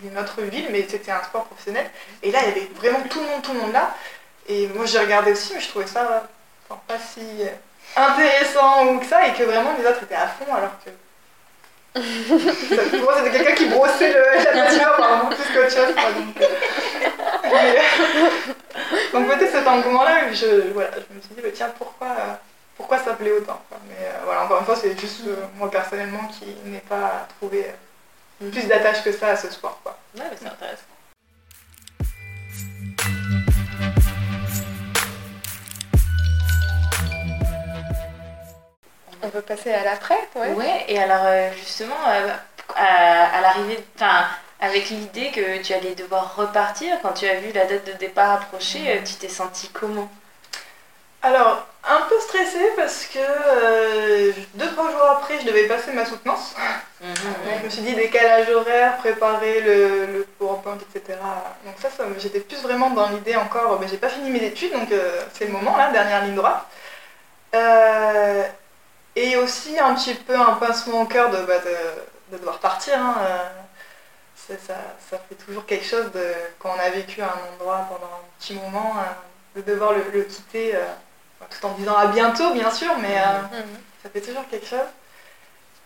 [0.00, 1.88] d'une autre ville, mais c'était un sport professionnel.
[2.24, 3.94] Et là il y avait vraiment tout le monde, tout le monde là.
[4.48, 6.26] Et moi j'ai regardé aussi, mais je trouvais ça
[6.68, 7.20] pas si
[7.94, 10.90] intéressant ou que ça, et que vraiment les autres étaient à fond alors que.
[11.96, 15.94] C'était quelqu'un qui brossait le, la patinoire apparemment plus qu'autre chose.
[15.94, 16.46] quoi, donc, euh,
[17.52, 17.80] euh,
[19.12, 22.08] donc peut-être cet engouement-là, je, voilà, je me suis dit, bah, tiens, pourquoi,
[22.76, 23.78] pourquoi ça plaît autant quoi.
[23.88, 27.66] Mais euh, voilà, encore une fois, c'est juste euh, moi personnellement qui n'ai pas trouvé
[28.42, 29.78] euh, plus d'attache que ça à ce sport.
[29.82, 29.96] Quoi.
[30.16, 30.82] Ouais, mais c'est intéressant.
[39.34, 40.52] Peut passer à l'après, ouais.
[40.52, 42.28] Ouais, et alors euh, justement, euh,
[42.76, 44.26] à, à l'arrivée, enfin,
[44.60, 48.32] avec l'idée que tu allais devoir repartir, quand tu as vu la date de départ
[48.32, 50.08] approcher, euh, tu t'es senti comment?
[51.22, 56.04] Alors, un peu stressée parce que euh, deux, trois jours après, je devais passer ma
[56.04, 56.54] soutenance.
[57.00, 57.14] Donc,
[57.60, 61.18] je me suis dit décalage horaire, préparer le, le PowerPoint, etc.
[61.64, 64.72] Donc ça, ça j'étais plus vraiment dans l'idée encore, mais j'ai pas fini mes études,
[64.72, 66.64] donc euh, c'est le moment, là, dernière ligne droite.
[67.54, 68.42] Euh,
[69.16, 72.98] et aussi un petit peu un pincement au cœur de, bah, de, de devoir partir.
[72.98, 73.48] hein, euh,
[74.36, 74.54] ça,
[75.10, 78.24] ça fait toujours quelque chose de, quand on a vécu à un endroit pendant un
[78.38, 80.84] petit moment, euh, de devoir le, le quitter, euh,
[81.50, 83.18] tout en disant à bientôt, bien sûr, mais...
[83.20, 83.84] euh, Mhm.
[84.02, 84.88] ça fait toujours quelque chose.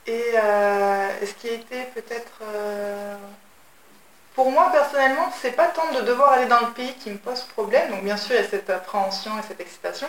[0.06, 2.40] Et euh, ce qui a été peut-être.
[2.42, 3.16] euh,
[4.34, 7.42] pour moi personnellement, c'est pas tant de devoir aller dans le pays qui me pose
[7.44, 7.90] problème.
[7.90, 10.08] Donc bien sûr, il y a cette appréhension et cette excitation.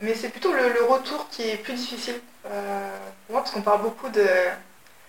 [0.00, 3.62] Mais c'est plutôt le, le retour qui est plus difficile euh, pour moi, parce qu'on
[3.62, 4.26] parle beaucoup de,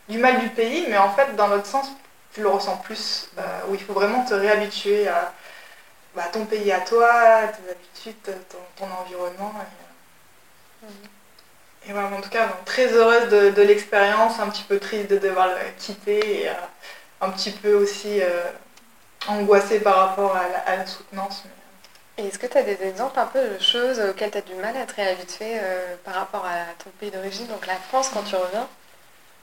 [0.10, 1.88] du mal du pays, mais en fait, dans l'autre sens,
[2.34, 5.34] tu le ressens plus, euh, où il faut vraiment te réhabituer à
[6.16, 7.10] bah, ton pays à toi,
[7.50, 9.54] tes habitudes, ton, ton environnement.
[10.84, 14.64] et, euh, et voilà, en tout cas, donc, très heureuse de, de l'expérience, un petit
[14.64, 16.50] peu triste de devoir le quitter et
[17.22, 18.22] un petit peu aussi
[19.28, 21.44] angoissée par rapport à la, à la soutenance.
[21.46, 21.52] mais-
[22.18, 24.56] Et est-ce que tu as des exemples un peu de choses auxquelles tu as du
[24.56, 28.24] mal à te réhabituer euh, par rapport à ton pays d'origine, donc la France, quand
[28.24, 28.68] tu reviens?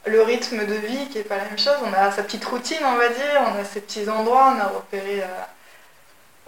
[0.06, 2.78] Le rythme de vie qui n'est pas la même chose, on a sa petite routine,
[2.84, 5.26] on va dire, on a ses petits endroits, on a repéré, euh,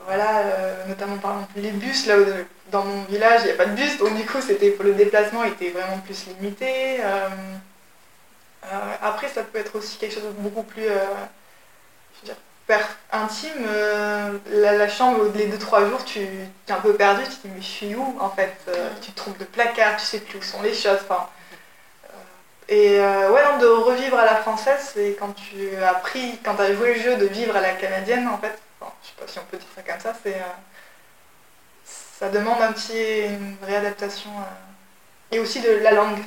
[0.04, 2.24] voilà, euh, notamment par exemple les bus, là où
[2.70, 5.44] dans mon village il n'y a pas de bus, donc du coup c'était le déplacement
[5.44, 6.98] était vraiment plus limité.
[7.02, 7.28] euh,
[8.64, 11.04] euh, après ça peut être aussi quelque chose de beaucoup plus euh,
[12.14, 12.55] je veux dire, per-
[13.12, 13.64] intime.
[13.68, 17.52] euh, la, la chambre, les 2-3 jours, tu es un peu perdu, tu te dis
[17.54, 20.38] mais je suis où en fait Euh, Tu te trompes de placard, tu sais plus
[20.38, 20.98] où sont les choses.
[21.08, 21.28] enfin,
[22.68, 26.56] et euh, ouais, non, de revivre à la française, c'est quand tu as appris, quand
[26.56, 28.58] tu as joué le jeu de vivre à la canadienne, en fait,
[29.02, 30.36] je sais pas si on peut dire ça comme ça, c'est,
[32.18, 34.30] ça demande un petit, une réadaptation
[35.30, 36.18] et aussi de la langue.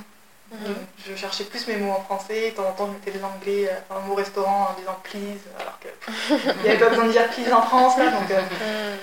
[0.52, 0.76] Mhm.
[1.08, 3.70] Je cherchais plus mes mots en français, de temps en temps je mettais des anglais
[3.70, 7.28] euh, dans mon restaurant en disant please, alors qu'il n'y avait pas besoin de dire
[7.30, 8.98] please en France là, donc euh, Mhm.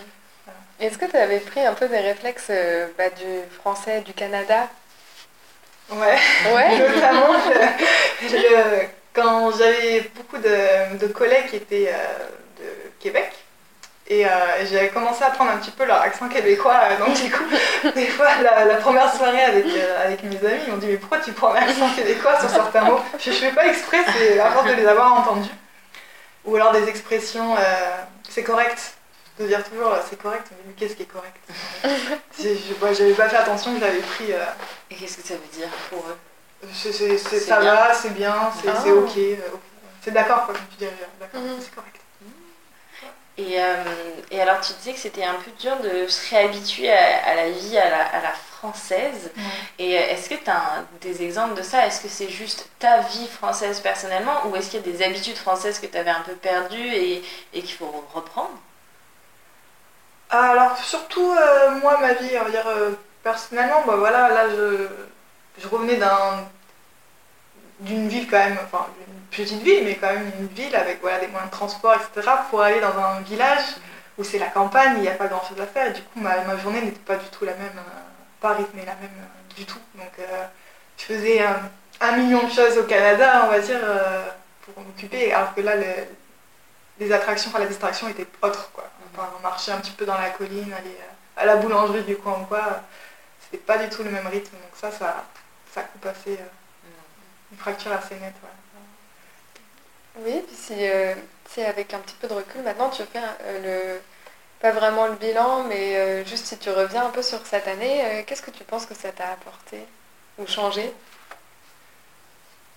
[0.78, 4.68] Est-ce que tu avais pris un peu des réflexes euh, bah, du français du Canada?
[5.90, 6.18] Ouais.
[6.52, 6.78] Ouais.
[6.94, 7.32] Notamment,
[8.20, 11.92] je- je- quand j'avais beaucoup de, de collègues qui étaient
[12.58, 12.64] de
[13.00, 13.32] Québec,
[14.08, 14.30] et euh,
[14.70, 17.44] j'avais commencé à prendre un petit peu leur accent québécois, euh, donc du coup,
[17.94, 20.96] des fois, la, la première soirée avec, euh, avec mes amis, ils m'ont dit Mais
[20.96, 23.00] pourquoi tu prends un accent québécois sur certains mots?
[23.18, 25.50] Je ne fais pas exprès, c'est à force de les avoir entendus.
[26.44, 27.60] Ou alors des expressions euh,
[28.28, 28.92] C'est correct.
[29.40, 31.36] De dire toujours C'est correct, mais qu'est-ce qui est correct?
[32.38, 34.32] Je- J'avais pas fait attention, je l'avais pris.
[34.32, 34.44] euh,
[34.90, 36.16] Et qu'est-ce que ça veut dire pour eux?
[36.72, 37.74] ça bien.
[37.74, 38.74] va, c'est bien, c'est, Ah.
[38.82, 39.08] c'est ok.
[39.08, 39.60] ok.
[40.02, 40.92] C'est d'accord, quoi, comme tu dirais.
[41.20, 41.56] D'accord, Mhm.
[41.60, 41.96] c'est correct.
[43.38, 43.84] Et, euh,
[44.30, 47.50] et alors tu disais que c'était un peu dur de se réhabituer à, à la
[47.50, 49.30] vie à la, à la française.
[49.78, 51.86] Et euh, est-ce que tu as des exemples de ça?
[51.86, 54.46] Est-ce que c'est juste ta vie française personnellement?
[54.46, 57.22] Ou est-ce qu'il y a des habitudes françaises que tu avais un peu perdues et,
[57.52, 58.56] et qu'il faut reprendre?
[60.30, 64.88] Alors, surtout, euh, moi, ma vie, on va dire, euh, personnellement, bah voilà, là, je,
[65.62, 66.44] je revenais d'un,
[67.80, 68.86] d'une ville quand même, enfin,
[69.36, 72.62] petite ville, mais quand même une ville avec voilà, des moyens de transport, etc., pour
[72.62, 73.64] aller dans un village
[74.18, 76.40] où c'est la campagne, il n'y a pas grand-chose à faire, et du coup, ma,
[76.42, 78.00] ma journée n'était pas du tout la même, euh,
[78.40, 79.78] pas rythmée la même euh, du tout.
[79.94, 80.44] Donc, euh,
[80.98, 81.40] je faisais
[82.00, 83.80] un million de choses au Canada, on va dire,
[84.62, 86.06] pour m'occuper, alors que là, le-
[86.98, 88.84] les attractions, enfin, la distraction était autre, quoi.
[89.14, 90.96] Enfin, marcher un petit peu dans la colline, aller
[91.36, 92.80] à la boulangerie du coin ou quoi,
[93.42, 95.24] c'était pas du tout le même rythme, donc ça, ça,
[95.74, 96.46] ça coupe assez, euh,
[97.52, 98.75] une fracture assez nette, ouais.
[100.16, 101.14] Oui, puis si, euh,
[101.58, 104.00] avec un petit peu de recul, maintenant tu fais euh, le,
[104.60, 108.24] pas vraiment le bilan, mais euh, juste si tu reviens un peu sur cette année,
[108.26, 109.86] qu'est-ce que tu penses que ça t'a apporté
[110.38, 110.92] ou changé?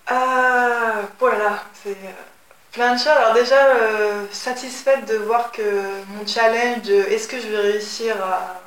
[0.07, 1.95] Ah, oh là là, c'est
[2.71, 3.07] plein de choses.
[3.07, 3.57] Alors déjà,
[4.31, 8.61] satisfaite de voir que mon challenge est-ce que je vais réussir à,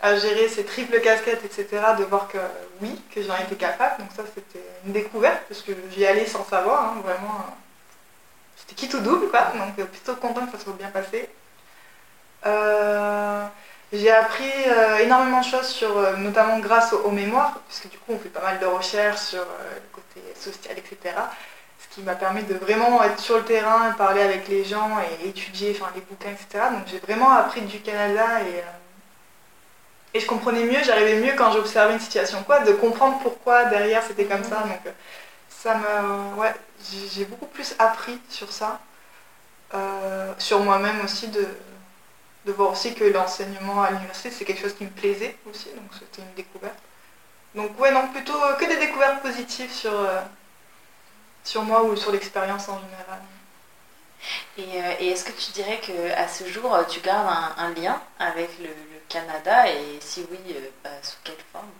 [0.00, 1.66] à gérer ces triples casquettes, etc.,
[1.98, 2.38] de voir que
[2.82, 4.02] oui, que j'en étais capable.
[4.02, 7.46] Donc ça, c'était une découverte, parce que j'y allais sans savoir, hein, vraiment.
[8.58, 9.52] C'était qui tout double, quoi.
[9.54, 11.28] Donc euh, plutôt content que ça soit bien passé.
[12.46, 13.46] Euh,
[13.92, 17.98] j'ai appris euh, énormément de choses, sur, euh, notamment grâce aux, aux mémoires, puisque du
[17.98, 21.14] coup on fait pas mal de recherches sur le côté social, etc.
[21.80, 25.28] Ce qui m'a permis de vraiment être sur le terrain, parler avec les gens et
[25.28, 26.66] étudier enfin, les bouquins, etc.
[26.72, 28.62] Donc j'ai vraiment appris du Canada et,
[30.16, 34.02] et je comprenais mieux, j'arrivais mieux quand j'observais une situation, quoi, de comprendre pourquoi derrière
[34.02, 34.56] c'était comme ça.
[34.62, 34.90] Donc euh,
[35.48, 35.80] ça.
[36.36, 36.54] Ouais,
[37.12, 38.80] j'ai beaucoup plus appris sur ça.
[39.74, 41.46] Euh, sur moi-même aussi de,
[42.46, 45.90] de voir aussi que l'enseignement à l'université c'est quelque chose qui me plaisait aussi, donc
[45.98, 46.78] c'était une découverte.
[47.54, 50.20] Donc ouais, non, plutôt euh, que des découvertes positives sur, euh,
[51.44, 53.20] sur moi ou sur l'expérience en général.
[54.56, 58.68] Et, est-ce que tu dirais qu'à ce jour, tu gardes un, lien avec le,
[59.08, 60.38] Canada et si oui,
[60.84, 61.70] bah, sous quelle forme?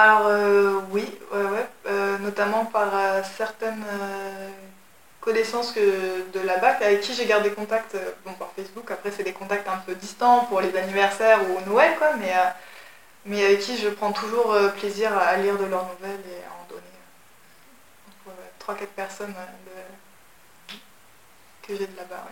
[0.00, 3.84] Alors euh, oui, ouais, ouais, euh, notamment par euh, certaines
[5.20, 8.88] connaissances que, de la BAC avec qui j'ai gardé contact bon, par Facebook.
[8.92, 12.32] Après, c'est des contacts un peu distants pour les anniversaires ou Noël, quoi, mais,
[13.24, 16.66] mais avec qui je prends toujours plaisir à lire de leurs nouvelles et à en
[16.68, 16.94] donner.
[18.06, 18.36] Donc,
[18.78, 19.34] ouais, 3-4 personnes
[21.62, 22.24] que j'ai de là-bas.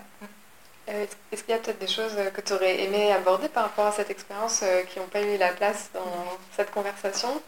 [0.88, 3.86] Euh, Est-ce qu'il y a peut-être des choses que tu aurais aimé aborder par rapport
[3.86, 7.42] à cette expérience qui n'ont pas eu la place dans cette conversation?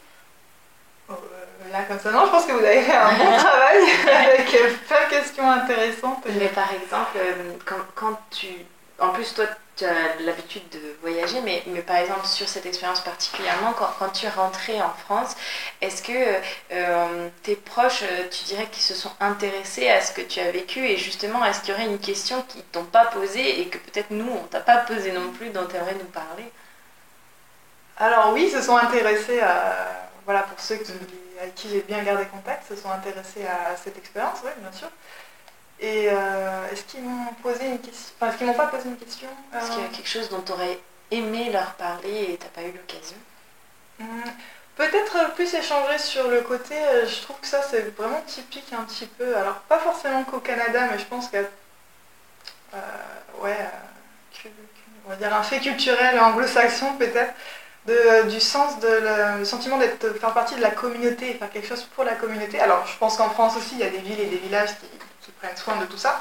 [1.73, 4.73] Là, comme ça, non, je pense que vous avez fait un bon travail avec euh,
[4.87, 6.25] plein de questions intéressantes.
[6.39, 8.49] Mais par exemple, euh, quand, quand tu...
[9.01, 9.45] En plus, toi,
[9.79, 14.09] tu as l'habitude de voyager, mais, mais par exemple, sur cette expérience particulièrement, quand, quand
[14.09, 15.37] tu es rentré en France,
[15.81, 16.41] est-ce que
[16.73, 20.51] euh, tes proches, euh, tu dirais qu'ils se sont intéressés à ce que tu as
[20.51, 23.79] vécu Et justement, est-ce qu'il y aurait une question qu'ils t'ont pas posée et que
[23.79, 26.51] peut-être nous, on t'a pas posée non plus, dont tu aimerais nous parler?
[27.99, 30.08] Alors oui, ils se sont intéressés à...
[30.29, 30.93] Voilà, pour ceux qui,
[31.41, 34.91] avec qui j'ai bien gardé contact, se sont intéressés à cette expérience, oui, bien sûr.
[35.81, 38.99] Et euh, est-ce qu'ils m'ont posé une question Enfin, est-ce qu'ils m'ont pas posé une
[38.99, 42.39] question Est-ce qu'il y a Euh, quelque chose dont tu aurais aimé leur parler et
[42.39, 43.19] t'as pas eu l'occasion?
[43.99, 44.31] Hmm,
[44.77, 48.85] Peut-être plus échanger sur le côté, euh, je trouve que ça c'est vraiment typique un
[48.85, 51.49] petit peu, alors pas forcément qu'au Canada, mais je pense qu'il y a
[52.75, 54.49] euh, ouais, euh,
[55.07, 57.35] on va dire un fait culturel anglo-saxon peut-être,
[57.89, 61.69] de- du sens de le, le sentiment d'être faire partie de la communauté, faire quelque
[61.69, 62.61] chose pour la communauté.
[62.61, 64.89] Alors je pense qu'en France aussi il y a des villes et des villages qui,
[65.23, 66.13] qui prennent soin de tout ça,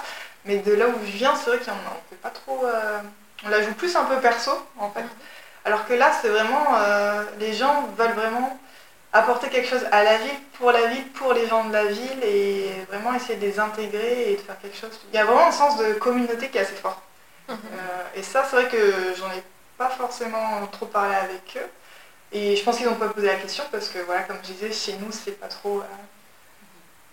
[0.45, 2.99] mais de là où je viens c'est vrai qu'on ne fait pas trop, euh,
[3.45, 5.05] on la joue plus un peu perso en fait.
[5.65, 8.57] Alors que là, c'est vraiment, euh, les gens veulent vraiment
[9.11, 12.23] apporter quelque chose à la ville, pour la ville, pour les gens de la ville
[12.23, 14.97] et vraiment essayer de les intégrer et de faire quelque chose.
[15.11, 17.01] Il y a vraiment un sens de communauté qui est assez fort.
[17.49, 17.53] Euh,
[18.15, 19.43] et ça, c'est vrai que j'en ai
[19.77, 21.69] pas forcément trop parlé avec eux.
[22.31, 24.71] Et je pense qu'ils n'ont pas posé la question parce que, voilà, comme je disais,
[24.71, 25.79] chez nous, c'est pas trop.
[25.79, 25.85] euh,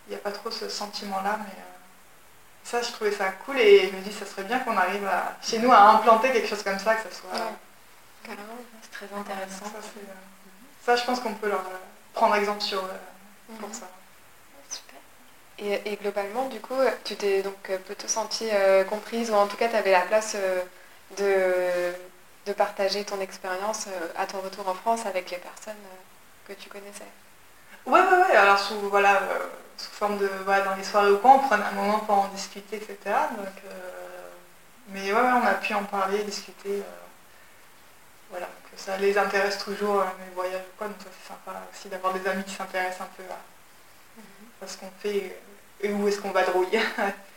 [0.07, 1.75] Il n'y a pas trop ce sentiment-là, mais euh,
[2.65, 5.37] ça, je trouvais ça cool et je me dis, ça serait bien qu'on arrive à,
[5.43, 7.31] chez nous à implanter quelque chose comme ça, que ça soit.
[7.31, 7.53] Ouais.
[8.25, 8.59] Carrément.
[8.83, 9.67] C'est très intéressant.
[10.85, 11.79] Ça, euh, je pense qu'on peut leur euh,
[12.12, 13.87] prendre exemple sur, euh, pour ça.
[14.69, 14.99] Super.
[15.59, 19.47] Et, et globalement, du coup, tu t'es donc euh, plutôt sentie euh, comprise, ou en
[19.47, 20.62] tout cas, tu avais la place euh,
[21.19, 21.95] de,
[22.47, 26.59] de partager ton expérience euh, à ton retour en France avec les personnes euh, que
[26.59, 27.07] tu connaissais.
[27.86, 28.36] Ouais, ouais, ouais.
[28.36, 29.38] Alors, sous, voilà, euh,
[29.76, 30.30] sous forme de.
[30.45, 32.97] Voilà, dans les soirées ou quoi, on prenait un moment pour en discuter, etc.
[33.36, 34.30] Donc, euh,
[34.88, 36.80] mais ouais, ouais, on a pu en parler, discuter.
[36.80, 36.82] euh,
[38.30, 40.88] voilà, donc ça les intéresse toujours, mes voyages ou quoi.
[40.88, 44.76] Donc, ça, c'est sympa aussi d'avoir des amis qui s'intéressent un peu à, à ce
[44.78, 45.40] qu'on fait
[45.80, 46.80] et où est-ce qu'on va drouiller.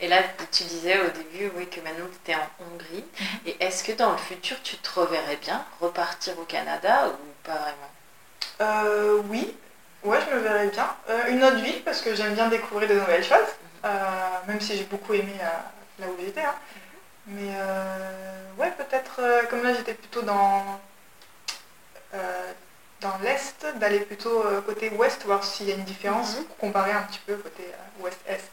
[0.00, 0.18] Et là,
[0.52, 3.04] tu disais au début oui, que maintenant tu étais en Hongrie.
[3.46, 7.54] Et est-ce que dans le futur, tu te reverrais bien repartir au Canada ou pas
[7.54, 7.90] vraiment?
[8.60, 9.54] Euh, oui,
[10.04, 10.88] ouais, je me verrais bien.
[11.10, 13.52] Euh, une autre ville, parce que j'aime bien découvrir de nouvelles choses,
[13.84, 13.98] euh,
[14.46, 16.40] même si j'ai beaucoup aimé euh, là où j'étais.
[16.42, 16.54] hein.
[17.26, 20.80] Mais euh, ouais, peut-être, euh, comme là j'étais plutôt dans,
[22.14, 22.52] euh,
[23.00, 26.44] dans l'Est, d'aller plutôt euh, côté Ouest, voir s'il y a une différence, Mhm.
[26.44, 28.50] pour comparer un petit peu côté euh, Ouest-Est.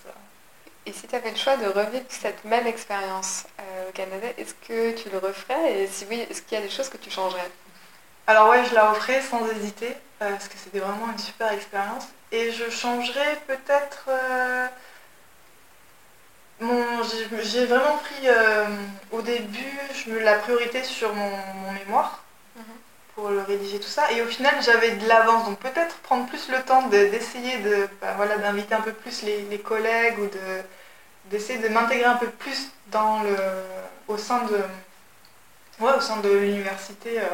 [0.86, 4.54] Et si tu avais le choix de revivre cette même expérience euh, au Canada, est-ce
[4.68, 7.10] que tu le referais Et si oui, est-ce qu'il y a des choses que tu
[7.10, 7.50] changerais?
[8.28, 9.90] Alors ouais, je la referai sans hésiter,
[10.22, 12.08] euh, parce que c'était vraiment une super expérience.
[12.32, 14.06] Et je changerais peut-être...
[14.10, 14.68] euh,
[16.60, 18.28] mon- j'ai- vraiment pris
[19.12, 21.30] au début je me, la priorité sur mon,
[21.64, 22.24] mon mémoire
[22.56, 22.64] Mhm.
[23.16, 24.12] Pour le rédiger tout ça.
[24.12, 27.88] Et au final, j'avais de l'avance, donc peut-être prendre plus le temps de- d'essayer de,
[28.02, 30.62] bah, voilà, d'inviter un peu plus les, les collègues ou de
[31.26, 33.36] d'essayer de m'intégrer un peu plus dans le,
[34.08, 34.58] au sein de,
[35.80, 35.92] ouais,
[36.24, 37.26] de l'université euh,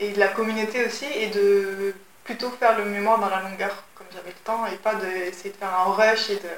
[0.00, 1.94] et de la communauté aussi, et de
[2.24, 5.56] plutôt faire le mémoire dans la longueur, comme j'avais le temps, et pas d'essayer de
[5.56, 6.50] faire un rush et de,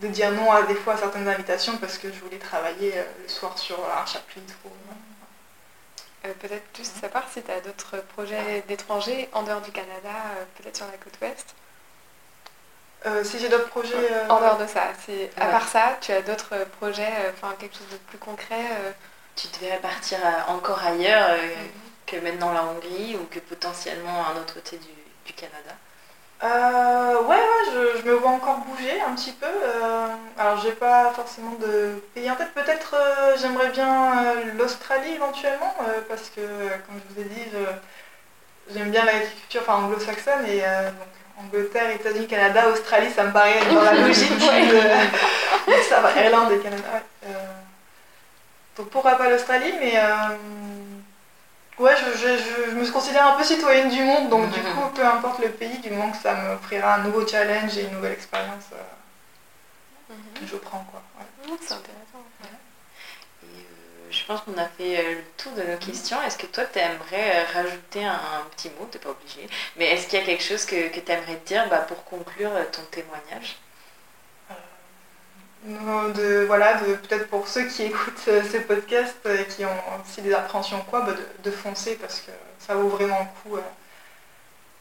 [0.00, 3.04] de dire non à des fois à certaines invitations parce que je voulais travailler euh,
[3.22, 4.54] le soir sur un chapitre.
[4.64, 4.68] ou-
[6.24, 10.44] Euh, Peut-être juste savoir si tu as d'autres projets d'étrangers en dehors du Canada, euh,
[10.56, 11.54] peut-être sur la côte ouest.
[13.06, 13.94] Euh, si j'ai d'autres projets.
[13.96, 17.54] euh, En dehors de ça, si, à part ça, tu as d'autres projets, euh, enfin
[17.58, 18.92] quelque chose de plus concret euh,
[19.34, 21.48] Tu devrais partir à- encore ailleurs euh,
[22.06, 24.88] que maintenant la Hongrie ou que potentiellement un autre côté du,
[25.26, 25.74] du Canada
[26.42, 29.46] Euh, ouais, ouais, je, je me vois encore bouger un petit peu.
[29.46, 32.52] euh, alors, j'ai pas forcément de pays en tête.
[32.52, 37.44] Peut-être euh, j'aimerais bien euh, l'Australie éventuellement, euh, parce que, comme je vous ai dit,
[38.74, 40.44] j'aime bien l'agriculture enfin, anglo-saxonne.
[40.46, 44.80] Et donc, Angleterre, États-Unis, Canada, Australie, ça me paraît être dans la logique de,
[45.88, 46.00] ça.
[46.00, 46.82] va, Irlande et Canada.
[46.94, 47.30] ouais.
[48.76, 49.94] Donc, pourquoi pas l'Australie, mais.
[51.78, 54.74] Ouais, je, je- je- je me considère un peu citoyenne du monde, donc du Mhm.
[54.74, 57.82] coup, peu importe le pays, du moment que ça me offrira un nouveau challenge et
[57.84, 58.76] une nouvelle expérience, euh,
[60.46, 61.02] je prends quoi.
[61.18, 61.50] ouais.
[61.50, 62.24] Mhm, C'est intéressant.
[63.42, 66.20] Et euh, je pense qu'on a fait euh, le tour de nos questions.
[66.22, 68.86] Est-ce que toi, tu aimerais rajouter un, un petit mot?
[68.90, 69.48] T'es pas obligé.
[69.76, 72.50] Mais est-ce qu'il y a quelque chose que, que tu aimerais dire bah, pour conclure
[72.72, 73.56] ton témoignage?
[75.64, 79.78] De, voilà, de, peut-être pour ceux qui écoutent euh, ces podcasts euh, et qui ont
[80.04, 83.56] aussi des appréhensions quoi, bah, de, de foncer parce que ça vaut vraiment le coup.
[83.56, 83.60] euh.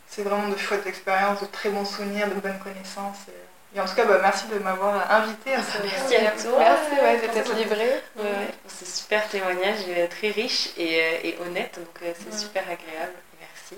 [0.07, 3.17] C'est vraiment de chouettes expériences, de très bons souvenirs, de bonnes connaissances.
[3.29, 6.59] Et, et en tout cas, bah, merci de m'avoir invité à ce Merci à toi.
[6.59, 7.89] Merci ouais, ce- livré.
[8.17, 11.77] Ouais, pour ce super témoignage euh, très riche et, euh, et honnête.
[11.79, 13.13] Donc euh, c'est super agréable.
[13.39, 13.77] Merci.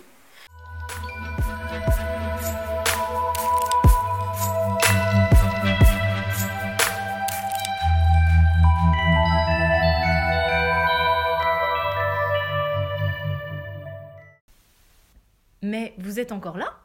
[15.64, 16.78] Mais vous êtes encore là?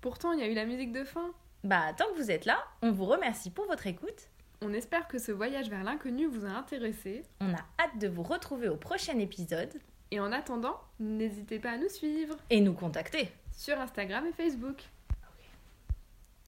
[0.00, 1.32] Pourtant, il y a eu la musique de fin.
[1.62, 4.28] Bah tant que vous êtes là, on vous remercie pour votre écoute.
[4.60, 7.22] On espère que ce voyage vers l'inconnu vous a intéressé.
[7.40, 9.72] On a hâte de vous retrouver au prochain épisode
[10.10, 13.30] Et en attendant, n'hésitez pas à nous suivre et nous contacter.
[13.52, 14.82] sur Instagram et Facebook.